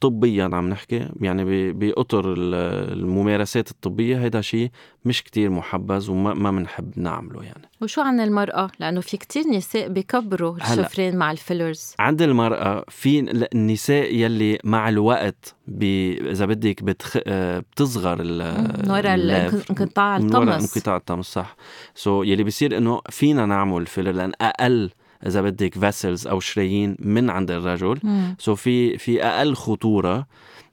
[0.00, 4.70] طبيا عم نحكي يعني بأطر الممارسات الطبية هيدا شيء
[5.04, 7.68] مش كتير محبذ وما بنحب نعمله يعني.
[7.82, 11.94] وشو عن المرأة؟ لأنه في كتير نساء بكبروا الشفرين مع ال fillers.
[11.98, 13.20] عند المرأة في
[13.54, 17.18] النساء يلي مع الوقت إذا بدك بتخ...
[17.28, 18.42] بتصغر ال...
[18.90, 19.14] ورا
[19.70, 20.34] انقطاع الطمس.
[20.34, 21.56] ورا انقطاع الطمس صح.
[21.94, 24.90] سو so يلي بيصير إنه فينا نعمل filler لأن أقل
[25.26, 27.98] إذا بدك vessels أو شرايين من عند الرجل.
[28.38, 30.26] so في في أقل خطورة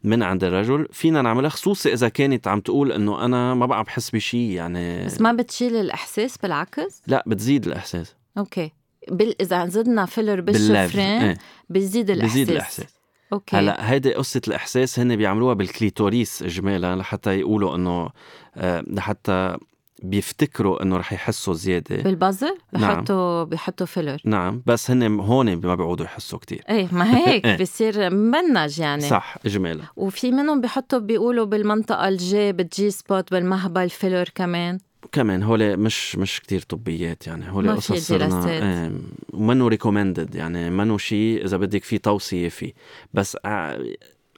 [0.04, 0.88] من عند الرجل.
[0.92, 5.22] فينا نعملها خصوصي إذا كانت عم تقول إنه أنا ما بقى بحس بشيء يعني بس
[5.22, 8.16] ما بتشيل الإحساس بالعكس؟ لا بتزيد الإحساس.
[8.38, 8.72] OK.
[9.12, 9.42] بال...
[9.42, 11.38] إذا زدنا filler بالشفرين إيه.
[11.70, 12.34] بيزيد الإحساس.
[12.38, 13.02] بيزيد الإحساس.
[13.34, 13.58] OK.
[13.58, 18.10] هلا هيدي قصة الإحساس هن بيعملوها بال clitoris اجمالا لحتى يقولوا إنه
[18.56, 19.58] آه، لحتى
[20.04, 22.04] بيفتكروا إنه رح يحسوا زيادة.
[22.04, 22.96] بالبازر نعم.
[22.96, 26.64] بحطوا بحطوا filler نعم بس هن هون ما بيقعدوا يحسوا كتير.
[26.70, 27.58] إيه ما هيك إيه.
[27.58, 29.02] بصير منج يعني.
[29.02, 29.84] صح اجمالا.
[29.96, 34.78] وفي منهم بحطوا بيقولوا بالمنطقة ال G بال G-spot بالمهبل filler كمان.
[35.12, 38.50] كمان هول مش مش كتير طبيات يعني هول ما قصص صرنا.
[38.50, 38.92] إيه
[39.34, 42.74] ومنه recommended يعني منه شيء إذا بدك في توصية فيه.
[43.14, 43.78] بس ع-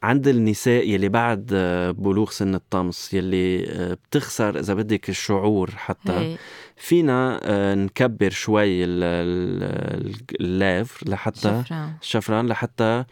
[0.04, 6.12] عند النساء يلي بعد آه، بلوغ سن الطمث يلي آه، بتخسر إذا بدك الشعور حتى
[6.12, 6.38] هي.
[6.76, 13.04] فينا آه، نكبر شوي ال- ال- ال lèvres لحتى شفران الشفران لحتى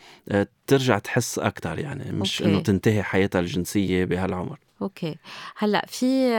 [0.67, 2.41] ترجع تحس أكثر يعني مش.
[2.43, 5.15] إنه تنتهي حياتها الجنسية بهالعمر okay
[5.57, 6.29] هلأ في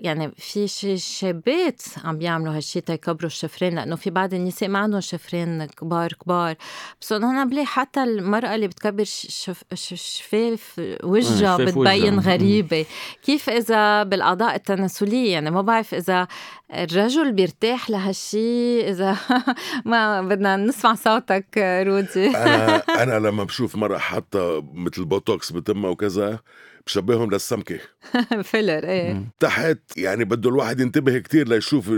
[0.00, 5.00] يعني في شي شابات عم بيعملوا هالشي تيكبروا الشفرين لأنه في بعض النساء ما عندهم
[5.00, 6.54] شفرين كبار كبار.
[7.00, 12.18] بس أنا بلاقي حتى المرأة اللي بتكبر شف ش- شفاف وجهها بتبين.
[12.20, 12.86] غريبة.
[13.22, 16.28] كيف إذا بالأعضاء التناسلية؟ يعني ما بعرف إذا
[16.74, 19.16] الرجل بيرتاح لهالشي إذا
[19.84, 26.38] ما بدنا نسمع صوتك رودي أنا أنا لما بشوف مرة حاطة مثل بوتوكس بتمها وكذا
[26.86, 27.78] بشبههم للسمكة
[28.50, 29.24] filler إيه.
[29.40, 31.88] تحت يعني بده الواحد ينتبه كتير ليشوف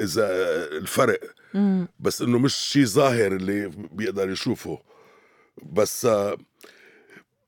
[0.00, 0.28] إذا
[0.72, 1.20] الفرق.
[2.00, 4.78] بس إنه مش شيء ظاهر اللي بيقدر يشوفه
[5.72, 6.36] بس آه،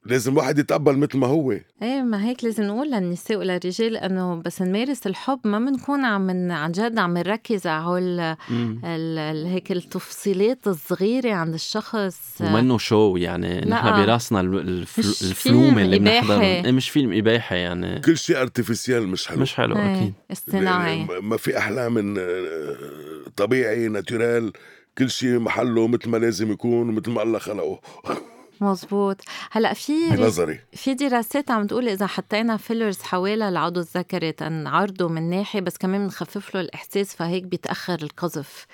[0.08, 1.52] لازم الواحد يتقبل مثل ما هو.
[1.52, 6.72] إيه ما هيك لازم نقول للنساء وللرجال إنه بس نمارس الحب ما بنكون عم عن
[6.72, 8.80] جد عم نركز على هول مم.
[8.84, 12.18] ال- ال- هيك التفصيلات الصغيرة عند الشخص.
[12.40, 13.60] ومنه شو يعني.
[13.60, 16.20] نحن براسنا ال- الف- مش الفلوم فيلم اللي إباحي.
[16.20, 18.00] بنحضر إيه مش فيلم اباحي يعني.
[18.00, 19.40] كل شيء ارتفيسيال مش حلو.
[19.40, 20.12] مش حلو إيه، أكيد.
[20.32, 21.04] اصطناعي.
[21.22, 22.76] ما في أحلى من آه،
[23.36, 24.52] طبيعي ناتورال
[24.98, 27.80] كل شيء محله مثل ما لازم يكون مثل ما الله خلقه.
[28.62, 35.08] مزبوط هلأ في بنظري في دراسات عم تقول إذا حطينا فيلرز حوالي العضو الذكري تنعرضه
[35.08, 38.66] من ناحية بس كمان بنخفف له الإحساس فهيك بيتأخر القذف.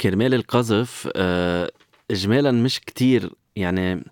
[0.00, 1.70] كرمال القذف آه،
[2.10, 3.32] اجمالا مش كتير.
[3.56, 4.04] يعني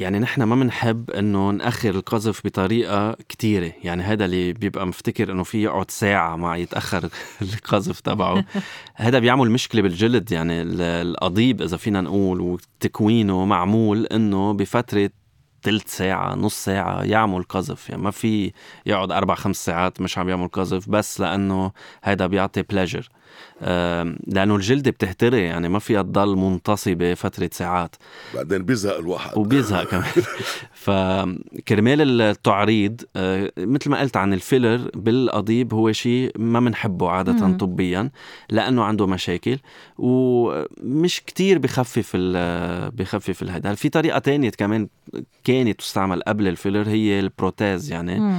[0.00, 3.72] يعني نحن ما بنحب إنه نأخر القذف بطريقة كتيرة.
[3.84, 7.08] يعني هذا اللي بيبقى مفتكر إنه في يقعد ساعة مع يتأخر
[7.42, 8.44] القذف تبعه.
[8.94, 10.32] هذا بيعمل مشكلة بالجلد.
[10.32, 15.10] يعني ال- القضيب إذا فينا نقول وتكوينه معمول إنه بفترة
[15.62, 17.90] تلت ساعة نص ساعة يعمل قذف.
[17.90, 18.52] يعني ما في
[18.86, 21.72] يقعد أربع خمس ساعات مش عم يعمل قذف بس لأنه
[22.04, 23.08] هيدا بيعطي بلاجر
[23.60, 27.96] لأنه الجلد بتهتري يعني ما فيها تضل منتصبة فترة ساعات.
[28.34, 29.38] بعدين بيزهق الواحد.
[29.38, 30.04] وبيزهق كمان.
[30.72, 37.56] فكرمال التعريض آه، مثل ما قلت عن الفيلر بالقضيب هو شيء ما بنحبه عادة مم.
[37.56, 38.10] طبيا
[38.50, 39.58] لأنه عنده مشاكل
[39.98, 44.88] ومش كتير بخفف ال بخفف الهيدا في طريقة تانية كمان
[45.44, 48.34] كانت تستعمل قبل ال filler هي ال prothèse يعني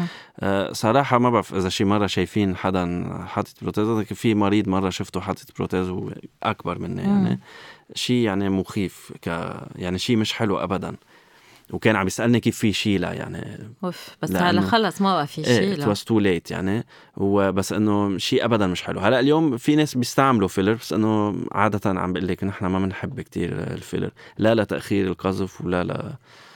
[0.71, 5.19] صراحة ما بعرف إذا شي مرة شايفين حدا حاطط prothèse لكن في مريض مرة شفته
[5.19, 6.11] حاطط prothèse هو
[6.43, 7.39] أكبر مني يعني.
[7.95, 9.27] شيء يعني مخيف ك
[9.75, 10.95] يعني شيء مش حلو أبدا.
[11.71, 15.75] وكان عم يسألني كيف في شيلة يعني أوف بس هلا خلص ما بقى في شيء
[15.75, 15.93] it لا.
[15.93, 16.85] was too late يعني.
[17.17, 18.99] وبس إنه شيء ابدا مش حلو.
[18.99, 23.21] هلا اليوم في ناس بيستعملوا filler بس إنه عادة عم بقول لك نحن ما بنحب
[23.21, 26.13] كتير ال filler لا لتأخير القذف ولا لا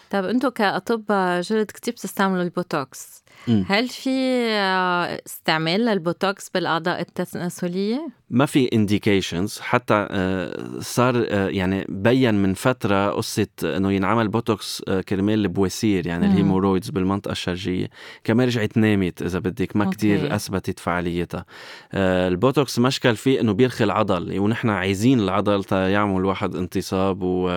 [0.09, 3.23] طيب أنتم كأطباء جلد كتير بتستعملوا البوتوكس.
[3.47, 4.09] هل في
[4.49, 12.53] آه، استعمال للبوتوكس بالأعضاء التناسليه؟ ما في indications حتى آه، صار آه، يعني بين من
[12.53, 16.33] فترة قصة إنه ينعمل بوتوكس كرمال البواسير يعني مم.
[16.33, 17.89] ال hemorrhoids بالمنطقة الشرجية
[18.23, 19.89] كمان رجعت نامت إذا بدك ما.
[19.89, 21.45] كتير أثبتت فعاليتها
[21.93, 27.49] البوتوكس مشكل فيه إنه بيرخي العضل ونحن عايزين العضل يعمل واحد انتصاب و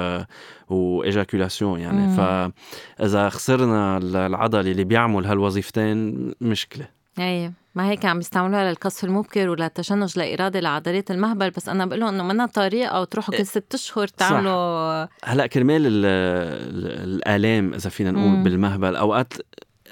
[0.72, 2.16] و éjaculation يعني مم.
[2.16, 5.27] فإذا خسرنا العضل اللي بيعمل
[5.78, 6.88] هالوظيفتين مشكلة.
[7.18, 12.08] أي ما هيك عم يستعملوها للقذف المبكر وللتشنج اللاإرادي لعضلات المهبل بس أنا بقول لهم
[12.14, 18.11] إنه منا طريقة وتروحوا كل ست أشهر تعملوا هلأ كرمال ال- ال- الآلام إذا فينا
[18.11, 18.42] نقول مم.
[18.42, 19.32] بالمهبل أوقات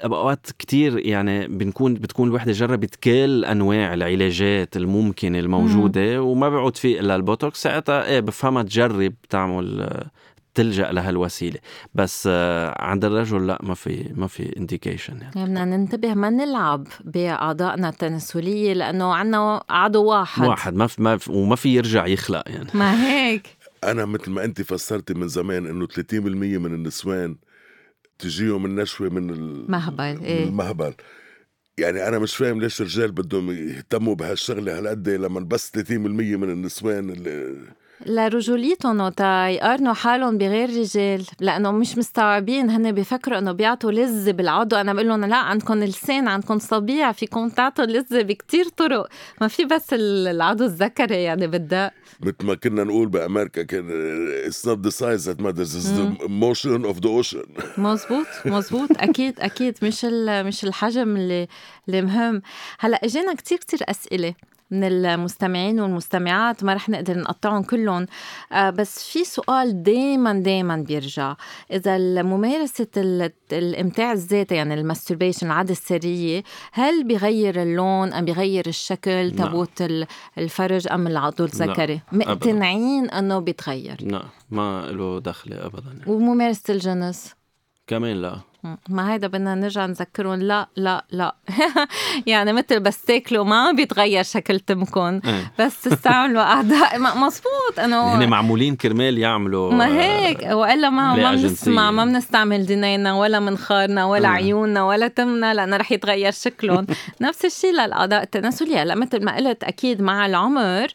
[0.03, 6.99] أوقات كتير يعني بنكون بتكون الوحده جربت كل أنواع العلاجات الممكنة الموجودة وما بيعود في
[6.99, 7.61] إلا البوتوكس.
[7.63, 9.87] ساعتها إيه بفهمها تجرب تعمل
[10.53, 11.59] تلجأ لهالوسيلة.
[11.93, 15.31] بس آه، عند الرجل لا ما في ما في indication يعني.
[15.35, 20.47] يعني بدنا ننتبه ما نلعب بأعضائنا التناسلية لأنه عنا عضو واحد.
[20.47, 22.69] واحد ما في ما في وما في يرجع يخلق يعني.
[22.73, 23.47] ما هيك.
[23.83, 26.13] أنا مثل ما أنت فسرتي من زمان إنه 30%
[26.57, 27.35] من النسوان
[28.19, 30.93] تجيهم النشوة من ال- مهبل من إيه المهبل.
[31.77, 35.91] يعني أنا مش فاهم ليش الرجال بدهم يهتموا بهالشغلة هالقد لما بس 30%
[36.37, 37.57] من النسوان اللي
[38.05, 41.25] لرجوليتهم وتا يقارنوا حالهم بغير رجال.
[41.39, 42.69] لأنه مش مستوعبين.
[42.69, 44.75] هن بيفكروا إنه بيعطوا لذه بالعضو.
[44.75, 47.11] أنا بقول لهم لا عندكم لسان عندكم صبيع.
[47.11, 49.07] فيكم تعطوا لذه بكتير طرق.
[49.41, 51.91] ما في بس العضو الذكري يعني بالدق
[52.21, 53.89] مثل ما كنا نقول بأمريكا كان
[54.45, 57.43] it's not the size that matters it's the motion of the ocean
[57.77, 59.77] مزبوط مزبوط أكيد أكيد.
[59.81, 60.05] مش
[60.45, 61.47] مش الحجم اللي
[61.87, 62.41] اللي مهم.
[62.79, 64.33] هلأ إجينا كتير كتير أسئلة.
[64.71, 68.05] من المستمعين والمستمعات ما رح نقدر نقطعهم كلهم.
[68.51, 71.35] آه، بس في سؤال دايما دايما بيرجع.
[71.71, 72.87] إذا ممارسه
[73.51, 79.83] الإمتاع الذاتي يعني ال masturbation العادة السرية هل بيغير اللون أم بيغير الشكل تبوت
[80.37, 83.97] الفرج أم العضو الذكري؟ مقتنعين إنه بيتغير.
[84.01, 86.01] لا ما له دخل ابدا.
[86.07, 87.40] وممارسة الجنس؟
[87.91, 88.39] كمان لا.
[88.89, 90.41] ما هيدا بدنا نرجع نذكرهم.
[90.41, 91.35] لا لا لا.
[92.31, 95.51] يعني مثل بس تاكلوا ما بيتغير شكل تمكم إيه.
[95.59, 100.39] بس تستعملوا اعضاء مزبوط انه هن معمولين كرمال يعملوا ما هيك.
[100.51, 104.31] وإلا ما ما بنسمع ما بنستعمل دينينا ولا منخارنا ولا م.
[104.31, 105.53] عيوننا ولا تمنا.
[105.53, 106.87] لأنه رح يتغير شكلهم.
[107.21, 108.83] نفس الشيء للاعضاء التناسلية.
[108.83, 110.87] هلا مثل ما قلت أكيد مع العمر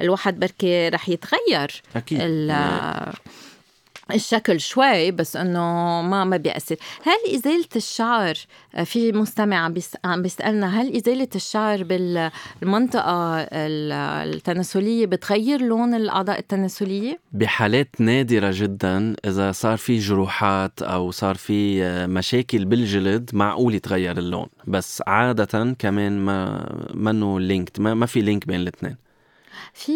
[0.00, 1.82] الواحد بركي رح يتغير.
[1.96, 2.20] أكيد.
[4.10, 5.60] الشكل شوي بس إنه
[6.02, 6.76] ما ما بيأثر.
[7.02, 8.34] هل إزالة الشعر
[8.84, 9.72] في مستمع
[10.04, 19.52] عم بيسألنا هل إزالة الشعر بالمنطقة التناسلية بتغير لون الأعضاء التناسلية؟ بحالات نادرة جدا إذا
[19.52, 24.46] صار في جروحات أو صار في مشاكل بالجلد معقول يتغير اللون.
[24.66, 28.96] بس عادة كمان ما منه linked ما, ما في link بين الاثنين.
[29.74, 29.94] في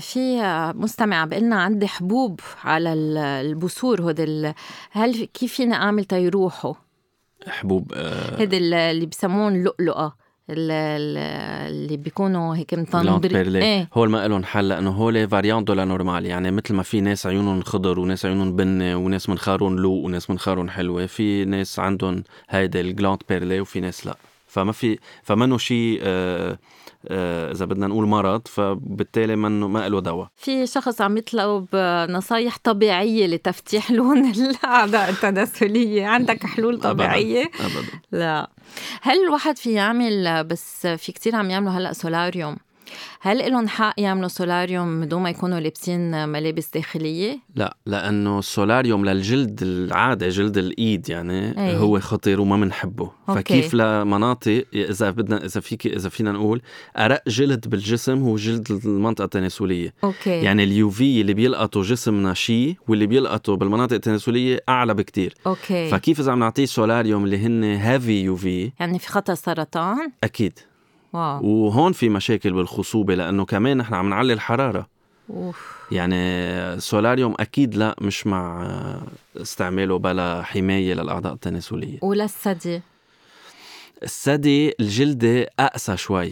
[0.00, 0.42] في
[0.76, 4.52] مستمع بقلنا عندي حبوب على البثور هدول
[4.90, 6.74] هل كيف فينا أعمل تيروحوا؟
[7.48, 8.40] حبوب آه.
[8.40, 10.14] هيدي اللي بسموهم لؤلؤة
[10.50, 13.88] اللي بيكونوا هيك متنضرين إيه.
[13.94, 17.26] هول ما لهم حل لأنه هول variante de la normale يعني مثل ما في ناس
[17.26, 21.06] عيونهم خضر وناس عيونهم بني وناس منخارهم لو وناس منخارهم حلوة.
[21.06, 24.16] في ناس عندهم هيدي ال glandes perlées وفي ناس لا.
[24.46, 26.58] فما في فمنه شيء آه،
[27.06, 31.66] إذا بدنا نقول مرض فبالتالي منه ما له دواء في شخص عم يطلب
[32.10, 37.66] نصايح طبيعية لتفتيح لون الأعضاء التناسلية عندك حلول طبيعية أبداً.
[37.66, 37.88] أبداً.
[38.12, 38.50] لا
[39.02, 42.56] هل الواحد في يعمل بس في كتير عم يعملوا هلأ solarium
[43.20, 49.04] هل لهم حق يعملوا solarium بدون ما يكونوا لابسين ملابس داخلية؟ لا لأنه ال solarium
[49.04, 51.76] للجلد العادي جلد الإيد يعني أي.
[51.76, 56.62] هو خطير وما بنحبه فكيف لمناطق إذا بدنا إذا فيك إذا فينا نقول
[56.96, 59.94] أرق جلد بالجسم هو جلد المنطقة التناسلية.
[60.04, 60.30] okay.
[60.30, 65.34] يعني ال UV اللي بيلقطوا جسمنا شيء واللي بيلقطوا بالمناطق التناسلية أعلى بكتير.
[65.46, 65.90] okay.
[65.90, 70.58] فكيف إذا عم نعطيه solarium اللي هن heavy UV يعني في خطر سرطان؟ أكيد.
[71.12, 71.46] wow.
[71.46, 74.86] وهون في مشاكل بالخصوبة لأنه كمان نحن عم نعلي الحرارة
[75.30, 75.76] أوف.
[75.92, 78.66] يعني solarium أكيد لا مش مع
[79.36, 82.82] استعماله بلا حماية للأعضاء التناسلية وللثدي
[84.02, 86.30] الثدي الجلدة أقسى شوي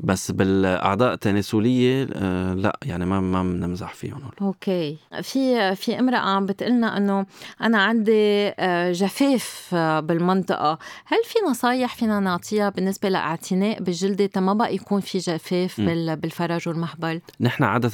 [0.00, 4.96] بس بالأعضاء التناسلية آه لا يعني ما ما بنمزح فيهم okay.
[5.22, 7.26] في في امرأة عم بتقلنا إنه
[7.62, 10.78] أنا عندي آه، جفاف آه، بالمنطقة.
[11.06, 16.14] هل في نصايح فينا نعطيها بالنسبة لاعتناء بالجلد ما بقى يكون في جفاف م.
[16.14, 17.90] بالفرج والمهبل نحن عادة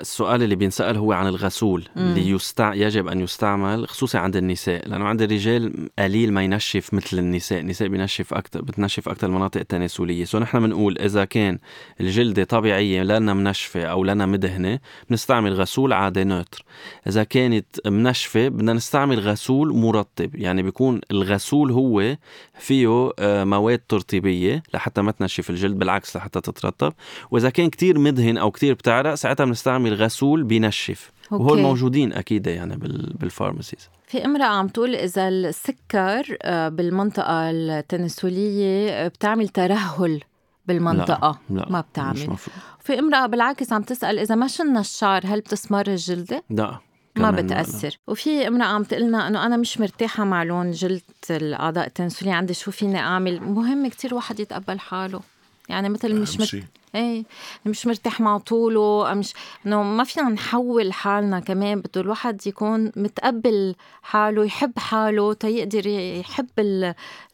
[0.00, 2.00] السؤال اللي بينسأل هو عن الغسول م.
[2.00, 2.74] اللي يستع...
[2.74, 4.88] يجب أن يستعمل خصوصا عند النساء.
[4.88, 7.60] لأنه عند الرجال قليل ما ينشف مثل النساء.
[7.60, 10.24] النساء بينشف أكثر بتنشف أكثر المناطق التناسلية.
[10.24, 11.58] so نحن نحن بنقول إذا كان
[12.00, 14.78] الجلدة طبيعية لنا منشفة أو لنا مدهنة
[15.10, 16.64] بنستعمل غسول عادي neutre
[17.06, 20.34] إذا كانت منشفة بدنا نستعمل غسول مرطب.
[20.34, 22.16] يعني بيكون الغسول هو
[22.58, 26.92] فيه آه، مواد ترطيبية لحتى ما تنشف الجلد بالعكس لحتى تترطب.
[27.30, 31.44] وإذا كان كتير مدهن أو كتير بتعرق ساعتها بنستعمل غسول بينشف okay.
[31.44, 32.76] وهول موجودين أكيد يعني
[33.20, 33.88] بال pharmacies.
[34.06, 40.20] في امرأة عم تقول إذا السكر آه، بالمنطقة التناسلية بتعمل ترهل.
[40.68, 41.56] بالمنطقة لا.
[41.60, 41.66] لا.
[41.70, 42.36] ما بتعمل
[42.80, 46.78] في امرأة بالعكس عم تسأل إذا ما شلنا الشعر هل بتسمر الجلدة؟ لا
[47.16, 48.12] ما بتأثر لا.
[48.12, 52.70] وفي امرأة عم تقلنا إنه أنا مش مرتاحة مع لون جلد الأعضاء التناسلية عندي شو
[52.70, 55.20] فيني أعمل مهم كتير واحد يتقبل حاله
[55.68, 56.64] يعني مثل مش مت...
[56.94, 57.24] إيه
[57.66, 59.34] مش مرتاح مع طوله مش
[59.66, 66.48] إنه ما فينا نحول حالنا كمان بده الواحد يكون متقبل حاله يحب حاله تيقدر يحب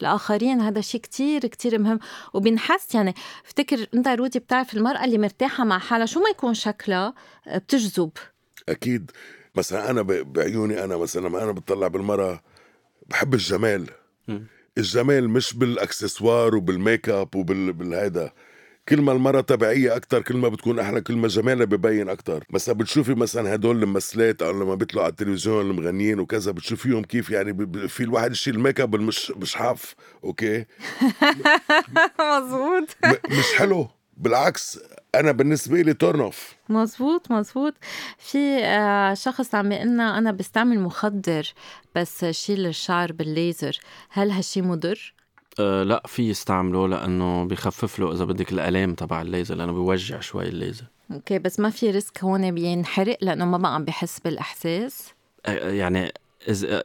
[0.01, 0.61] الآخرين.
[0.61, 1.99] هذا شيء كتير كتير مهم.
[2.35, 3.15] وبنحس يعني
[3.47, 7.15] افتكر أنت رودي بتعرف المرأة اللي مرتاحة مع حالها شو ما يكون شكلها
[7.57, 8.11] بتجذب.
[8.69, 9.11] أكيد.
[9.55, 12.43] مثلا أنا بعيوني أنا مثلا لما أنا بتطلع بالمرأة
[13.09, 13.87] بحب الجمال.
[14.29, 14.39] م.
[14.79, 18.33] الجمال مش بالأكسسوار وبالميك اب وبالهيدا
[18.89, 22.45] كل ما المرة طبيعية أكتر كل ما بتكون أحلى كل ما جمالها ببين أكتر.
[22.51, 27.67] مثلا بتشوفي مثلا هدول الممثلات أو لما بيطلعوا على التلفزيون المغنيين وكذا بتشوفيهم كيف يعني
[27.89, 29.95] في الواحد يشيل ال make up مش مش حاف
[30.25, 30.59] okay؟
[32.21, 32.89] مزبوط
[33.31, 33.89] مش حلو.
[34.17, 34.79] بالعكس
[35.15, 37.75] أنا بالنسبة لي turn off مزبوط مزبوط
[38.19, 41.53] في آه، شخص عم يقلنا أنا بستعمل مخدر
[41.97, 43.79] بس شيل الشعر بالليزر.
[44.11, 45.15] هل هالشي مضر؟
[45.61, 50.49] أه لا في يستعمله لأنه بخفف له إذا بدك الألام تبع الليزر لأنه بيوجع شوي
[50.49, 50.85] الليزر.
[51.13, 55.13] okay بس ما في risk هون بينحرق لأنه ما بقى عم بحس بالإحساس؟
[55.47, 56.13] أه يعني
[56.49, 56.83] إذا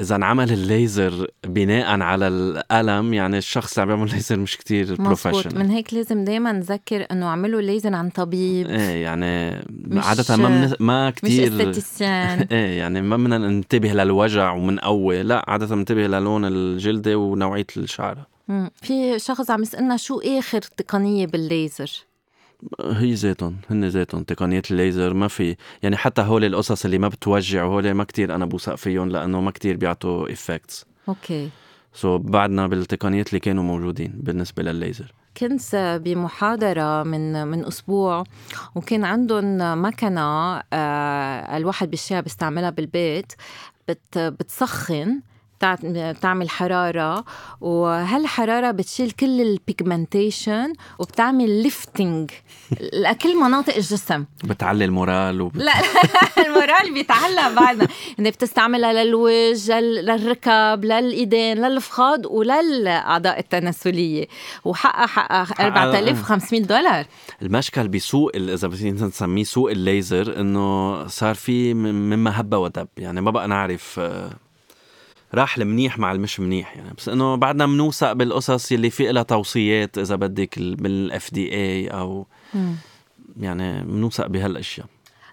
[0.00, 5.58] إذا انعمل الليزر بناء على الألم يعني الشخص اللي عم يعمل ليزر مش كتير professional
[5.58, 8.66] من هيك لازم دائما نذكر إنه اعملوا ليزر عن طبيب.
[8.66, 9.50] إيه يعني
[9.92, 15.66] عادة ما من ما كثير مش إيه يعني ما بدنا ننتبه للوجع ومنقوي لا عادة
[15.66, 18.18] بننتبه للون الجلدة ونوعية الشعر
[18.74, 21.90] في شخص عم يسألنا شو آخر تقنية بالليزر؟
[22.80, 27.64] هي ذاتهم هن ذاتهم تقنيات الليزر ما في يعني حتى هول القصص اللي ما بتوجع
[27.64, 31.48] هول ما كتير أنا بوثق فيهم لأنه ما كتير بيعطوا effects okay.
[31.94, 35.12] so so بعدنا بالتقنيات اللي كانوا موجودين بالنسبة للليزر.
[35.36, 38.24] كنت بمحاضرة من من أسبوع
[38.74, 40.20] وكان عندهم مكنة
[40.72, 43.32] آه، الواحد بيشتريها بيستعملها بالبيت
[43.88, 45.20] بت بتسخن
[45.84, 47.24] بتعمل حرارة.
[47.60, 52.30] وهالحرارة بتشيل كل ال pigmentation وبتعمل lifting
[52.92, 54.24] لكل مناطق الجسم.
[54.44, 55.56] بتعلي ال moral وبت...
[55.56, 55.72] لا
[56.46, 57.88] ال moral بيتعلى بعدنا.
[58.18, 64.26] إنه بتستعملها للوجه للركب للإيدين للفخاض وللأعضاء التناسلية.
[64.64, 67.04] وحقها حقها 4500 دولار.
[67.42, 72.88] المشكل بسوق إذا بدنا نسميه سوق الليزر إنه صار في مما هب ودب.
[72.96, 74.00] يعني ما بقى نعرف
[75.34, 76.94] راح المنيح مع المش منيح يعني.
[76.98, 81.88] بس إنه بعدنا بنوثق بالقصص اللي في لها توصيات إذا بدك من الاف دي اي
[81.88, 82.26] أو
[83.40, 84.86] يعني بنوثق بهالأشياء.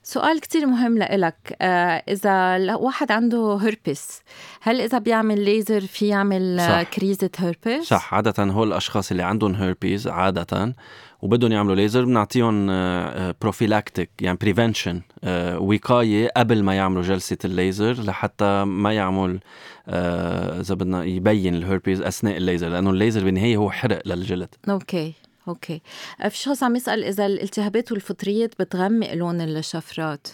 [0.03, 4.21] سؤال كتير مهم لإلك آه إذا واحد عنده هربس
[4.61, 6.81] هل إذا بيعمل ليزر في يعمل صح.
[6.81, 10.73] crise هربس؟ صح عادة هول الأشخاص اللي عندهم هربيز عادة
[11.21, 12.67] وبدهم يعملوا ليزر بنعطيهم
[13.41, 19.39] prophylactic آه، يعني prevention آه، وقاية قبل ما يعملوا جلسة الليزر لحتى ما يعمل
[19.87, 25.13] آه، إذا بدنا يبين الهربيز أثناء الليزر لأنه الليزر بالنهاية هو حرق للجلد okay
[25.47, 25.81] okay.
[26.29, 30.27] في شخص عم يسأل إذا الالتهابات والفطريات بتغمق لون الشفرات؟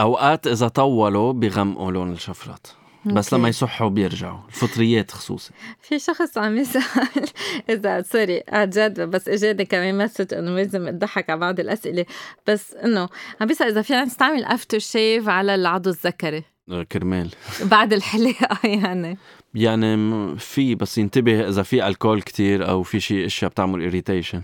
[0.00, 2.66] أوقات إذا طولوا بغمقوا لون الشفرات.
[3.04, 5.50] بس لما يصحوا بيرجعوا الفطريات خصوصا.
[5.80, 6.82] في شخص عم يسأل
[7.70, 12.06] إذا sorry عن جد بس إجاني كمان message إنه لازم أضحك على بعض الأسئلة.
[12.46, 13.08] بس إنه
[13.40, 16.44] عم بيسأل إذا فينا نستعمل after shave على العضو الذكري.
[16.70, 17.30] آه، كرمال.
[17.62, 19.18] بعد الحلاقة يعني.
[19.54, 19.96] يعني
[20.38, 24.42] في بس ينتبه إذا في alcool كتير أو في شيء أشياء بتعمل irritation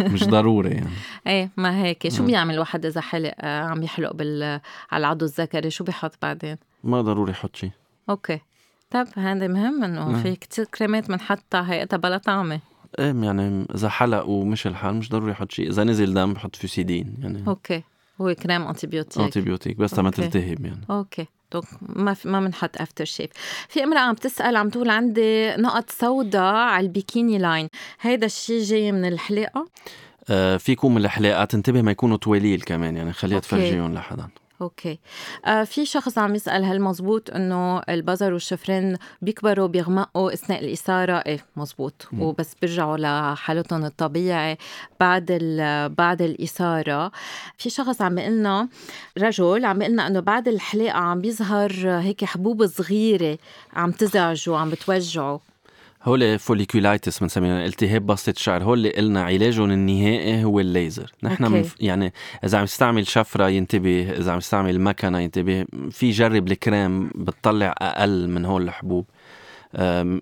[0.00, 0.90] مش ضروري يعني.
[1.26, 2.08] إيه ما هيك.
[2.08, 6.56] شو بيعمل واحد إذا حلق آه، عم يحلق بال على العضو الذكري؟ شو بيحط بعدين؟
[6.84, 7.70] ما ضروري يحط شيء.
[8.10, 8.40] okay.
[8.90, 12.60] طب هذا مهم إنه في كثير كريمات بنحطها هيئتها بلا طعمة.
[12.98, 15.68] إيه يعني إذا حلق ومشي الحال مش ضروري يحط شيء.
[15.68, 17.44] إذا نزل دم بحط Fucidin يعني.
[17.48, 17.82] okay.
[18.20, 20.80] هو كريم antibiotic antibiotic بس ما تلتهب يعني.
[20.90, 21.26] okay.
[21.52, 23.30] donc ما في ما بنحط after shave
[23.68, 27.68] في امرأة عم تسأل عم تقول عندي نقط سوداء على ال bikini line
[28.00, 29.68] هيدا الشيء جاي من الحلاقة؟
[30.28, 34.28] آه في يكون من الحلاقة تنتبه ما يكونوا طويلين كمان يعني خليها تفرجيهم لحدا
[34.62, 34.98] أوكي.
[35.44, 41.44] آه في شخص عم يسأل هل مزبوط إنه البزر والشفرين بيكبروا بيغمقوا أثناء الإثارة؟ إيه
[41.56, 42.22] مزبوط م.
[42.22, 44.58] وبس بيرجعوا لحالتهم الطبيعي
[45.00, 45.26] بعد
[45.98, 47.12] بعد الإثارة.
[47.58, 48.68] في شخص عم يقلنا
[49.18, 53.38] رجل عم يقلنا إنه بعد الحلاقة عم بيظهر هيك حبوب صغيرة
[53.72, 55.40] عم تزعجه وعم بتوجعه.
[56.06, 61.12] هول folliculitis بنسميها التهاب بصلة الشعر هول اللي قلنا علاجهم النهائي هو الليزر.
[61.22, 61.74] نحن منف...
[61.80, 62.12] يعني
[62.44, 68.28] إذا عم يستعمل شفرة ينتبه إذا عم يستعمل مكنة ينتبه في جرب الكريم بتطلع أقل
[68.28, 69.06] من هول الحبوب.
[69.74, 70.20] آه،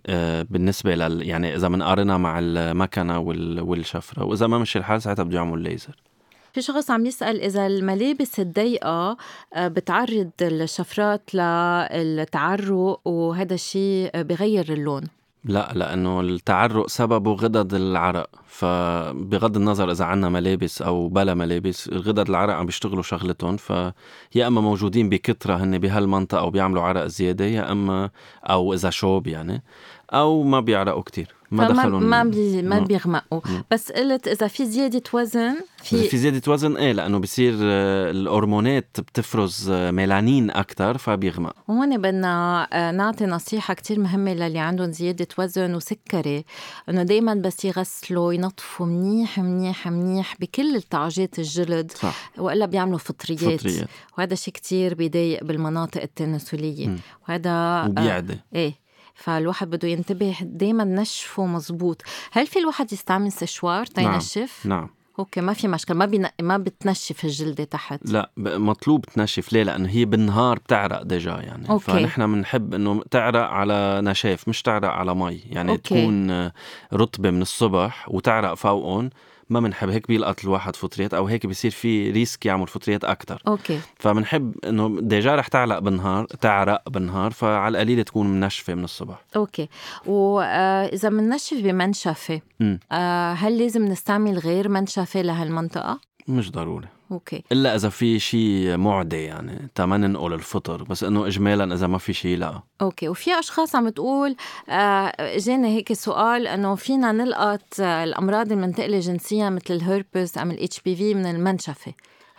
[0.50, 3.18] بالنسبة لل يعني إذا بنقارنها مع المكنة
[3.60, 4.24] والشفرة.
[4.24, 5.94] وإذا ما مشي الحال ساعتها بده يعمل ليزر
[6.52, 9.16] في شخص عم يسأل إذا الملابس الضيقة
[9.54, 15.02] آه، بتعرض الشفرات للتعرق وهذا الشيء بغير اللون.
[15.44, 18.30] لا لأنه التعرق سببه غدد العرق.
[18.46, 23.56] فبغض النظر إذا عنا ملابس أو بلا ملابس غدد العرق عم بيشتغلوا شغلتهم.
[23.56, 23.92] فيا
[24.46, 28.10] أما موجودين بكثره هن بهالمنطقة وبيعملوا عرق زيادة يا أما
[28.44, 29.62] أو إذا شوب يعني
[30.10, 31.34] أو ما بيعرقوا كتير.
[31.54, 32.78] ما دخلوا ما بي ما.
[32.78, 33.40] بيغمقوا.
[33.70, 38.96] بس قلت إذا في زيادة وزن في في زيادة وزن إيه لأنه بصير آه، الهرمونات
[38.98, 41.54] بتفرز آه، ميلانين أكتر فبيغمق.
[41.70, 46.44] هون بدنا آه، نعطي نصيحة كتير مهمة للي عندهم زيادة وزن وسكري.
[46.88, 51.92] إنه دايما بس يغسلوا ينظفوا منيح منيح منيح بكل التعاجات الجلد.
[51.92, 52.30] صح.
[52.38, 53.88] وإلا بيعملوا فطريات, فطريات.
[54.18, 56.88] وهذا شيء كتير بيضايق بالمناطق التناسلية.
[56.88, 56.98] مم.
[57.28, 58.38] وهذا وبيعدي.
[58.54, 58.83] إيه.
[59.14, 62.02] فالواحد بده ينتبه دايما نشفه مزبوط.
[62.32, 66.26] هل في الواحد يستعمل سشوار تينشف؟ نعم okay ما في مشكلة ما بين...
[66.42, 68.10] ما بتنشف الجلدة تحت.
[68.10, 69.52] لا مطلوب تنشف.
[69.52, 71.70] ليه؟ لأنه هي بالنهار بتعرق déjà يعني.
[71.70, 71.84] okay.
[71.84, 75.40] فنحن بنحب إنه تعرق على نشاف مش تعرق على مي.
[75.50, 75.82] يعني okay.
[75.82, 76.50] تكون
[76.92, 79.10] رطبة من الصبح وتعرق فوقهم.
[79.54, 83.80] ما بنحب هيك بيلقط الواحد فطريات أو هيك بصير في risk يعمل فطريات أكثر okay.
[83.98, 89.24] فبنحب إنه déjà رح تعلق بالنهار تعرق بالنهار فعلى القليله تكون منشفة من الصبح.
[89.36, 89.68] okay.
[90.06, 92.40] واذا بننشف بمنشفة.
[92.92, 96.88] آه، هل لازم نستعمل غير منشفة لهالمنطقة؟ مش ضروري.
[97.14, 97.44] أوكي.
[97.52, 101.98] إلا إذا في شيء معدي يعني تا ما ننقل الفطر بس إنه اجمالا إذا ما
[101.98, 102.62] في شيء لا.
[102.82, 103.08] okay.
[103.08, 104.36] وفي أشخاص عم تقول
[104.68, 110.80] آه، اجاني هيك سؤال إنه فينا نلقط آه، الأمراض المنتقلة جنسيا مثل الهربس أم ال
[110.80, 111.92] HPV من المنشفة.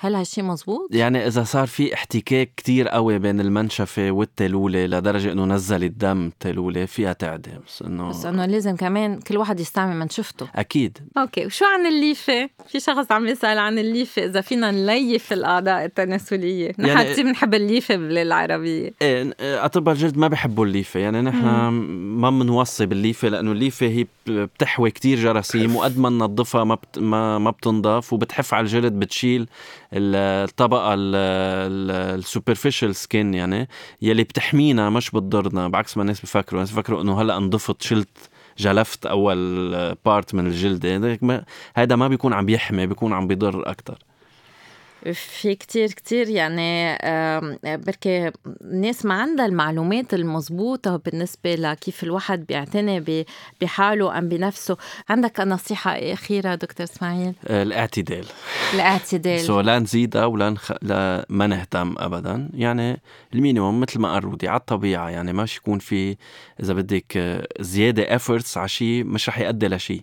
[0.06, 5.46] هل هالشي مزبوط؟ يعني إذا صار في احتكاك كتير قوي بين المنشفة والتالولة لدرجة إنه
[5.46, 10.48] نزل الدم التالولة فيها تعدي بس إنه بس إنه لازم كمان كل واحد يستعمل منشفته.
[10.56, 10.98] أكيد.
[11.18, 11.46] okay.
[11.46, 16.86] وشو عن الليفة؟ في شخص عم يسأل عن الليفة إذا فينا نليف الأعضاء التناسلية، نحن
[16.88, 21.00] يعني- كثير بنحب الليفة بالبلاد العربيه إيه اطباء الجلد ما بحبوا الليفة.
[21.00, 21.46] يعني نحن
[22.20, 27.38] ما بنوصي بالليفة لأنه الليفة هي بتحوي كتير جراثيم وقد ما ننظفها ما بت ما
[27.38, 29.42] ما بتنضف وبتحف على الجلد بتشيل
[29.94, 33.70] ال- الطبقة ال superficial skin يعني
[34.02, 36.60] يلي بتحمينا مش بتضرنا بعكس ما الناس بفكروا.
[36.62, 38.18] الناس بفكروا إنه هلأ انضفت شلت
[38.58, 39.36] جلفت أول
[40.06, 41.20] part من الجلد.
[41.22, 41.44] ما-
[41.76, 43.98] هيدا ما بيكون عم يحمي بيكون عم بيضر أكثر
[45.14, 46.98] في كتير كتير يعني
[47.64, 48.32] بركي
[48.62, 53.26] الناس ما عندها المعلومات المضبوطة بالنسبة لكيف الواحد بيعتني
[53.62, 54.78] بحاله أم بنفسه.
[55.10, 58.26] عندك نصيحة أخيرة دكتور إسماعيل؟ الاعتدال.
[58.74, 59.40] الاعتدال.
[59.40, 60.72] so لا نزيدها ولا نخ...
[60.82, 62.50] لا ما نهتم ابدا.
[62.54, 63.02] يعني
[63.34, 66.18] ال minimum مثل ما قال رودي على الطبيعة يعني مش يكون في
[66.64, 70.02] إذا بدك آه، زيادة efforts على شيء مش رح يؤدي لشيء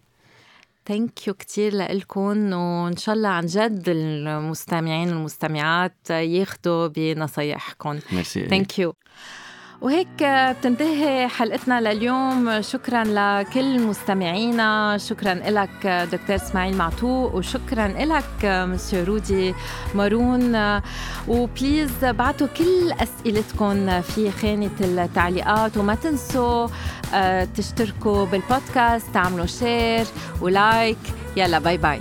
[0.86, 7.98] thank you كتير لكم وإن شاء الله عن جد المستمعين والمستمعات ياخدوا بنصايحكم
[8.48, 8.94] thank you
[9.82, 12.62] وهيك بتنتهي حلقتنا لليوم.
[12.62, 14.98] شكرا لكل مستمعينا.
[14.98, 19.54] شكرا لك دكتور إسماعيل معتوق وشكرا لك مسيو رودي
[19.94, 20.80] مارون.
[21.28, 25.76] و please بعتوا كل أسئلتكم في خانة التعليقات.
[25.76, 26.68] وما تنسوا
[27.14, 30.06] آه، تشتركوا بالبودكاست تعملوا share
[30.40, 30.98] و like.
[31.36, 32.00] يلا bye bye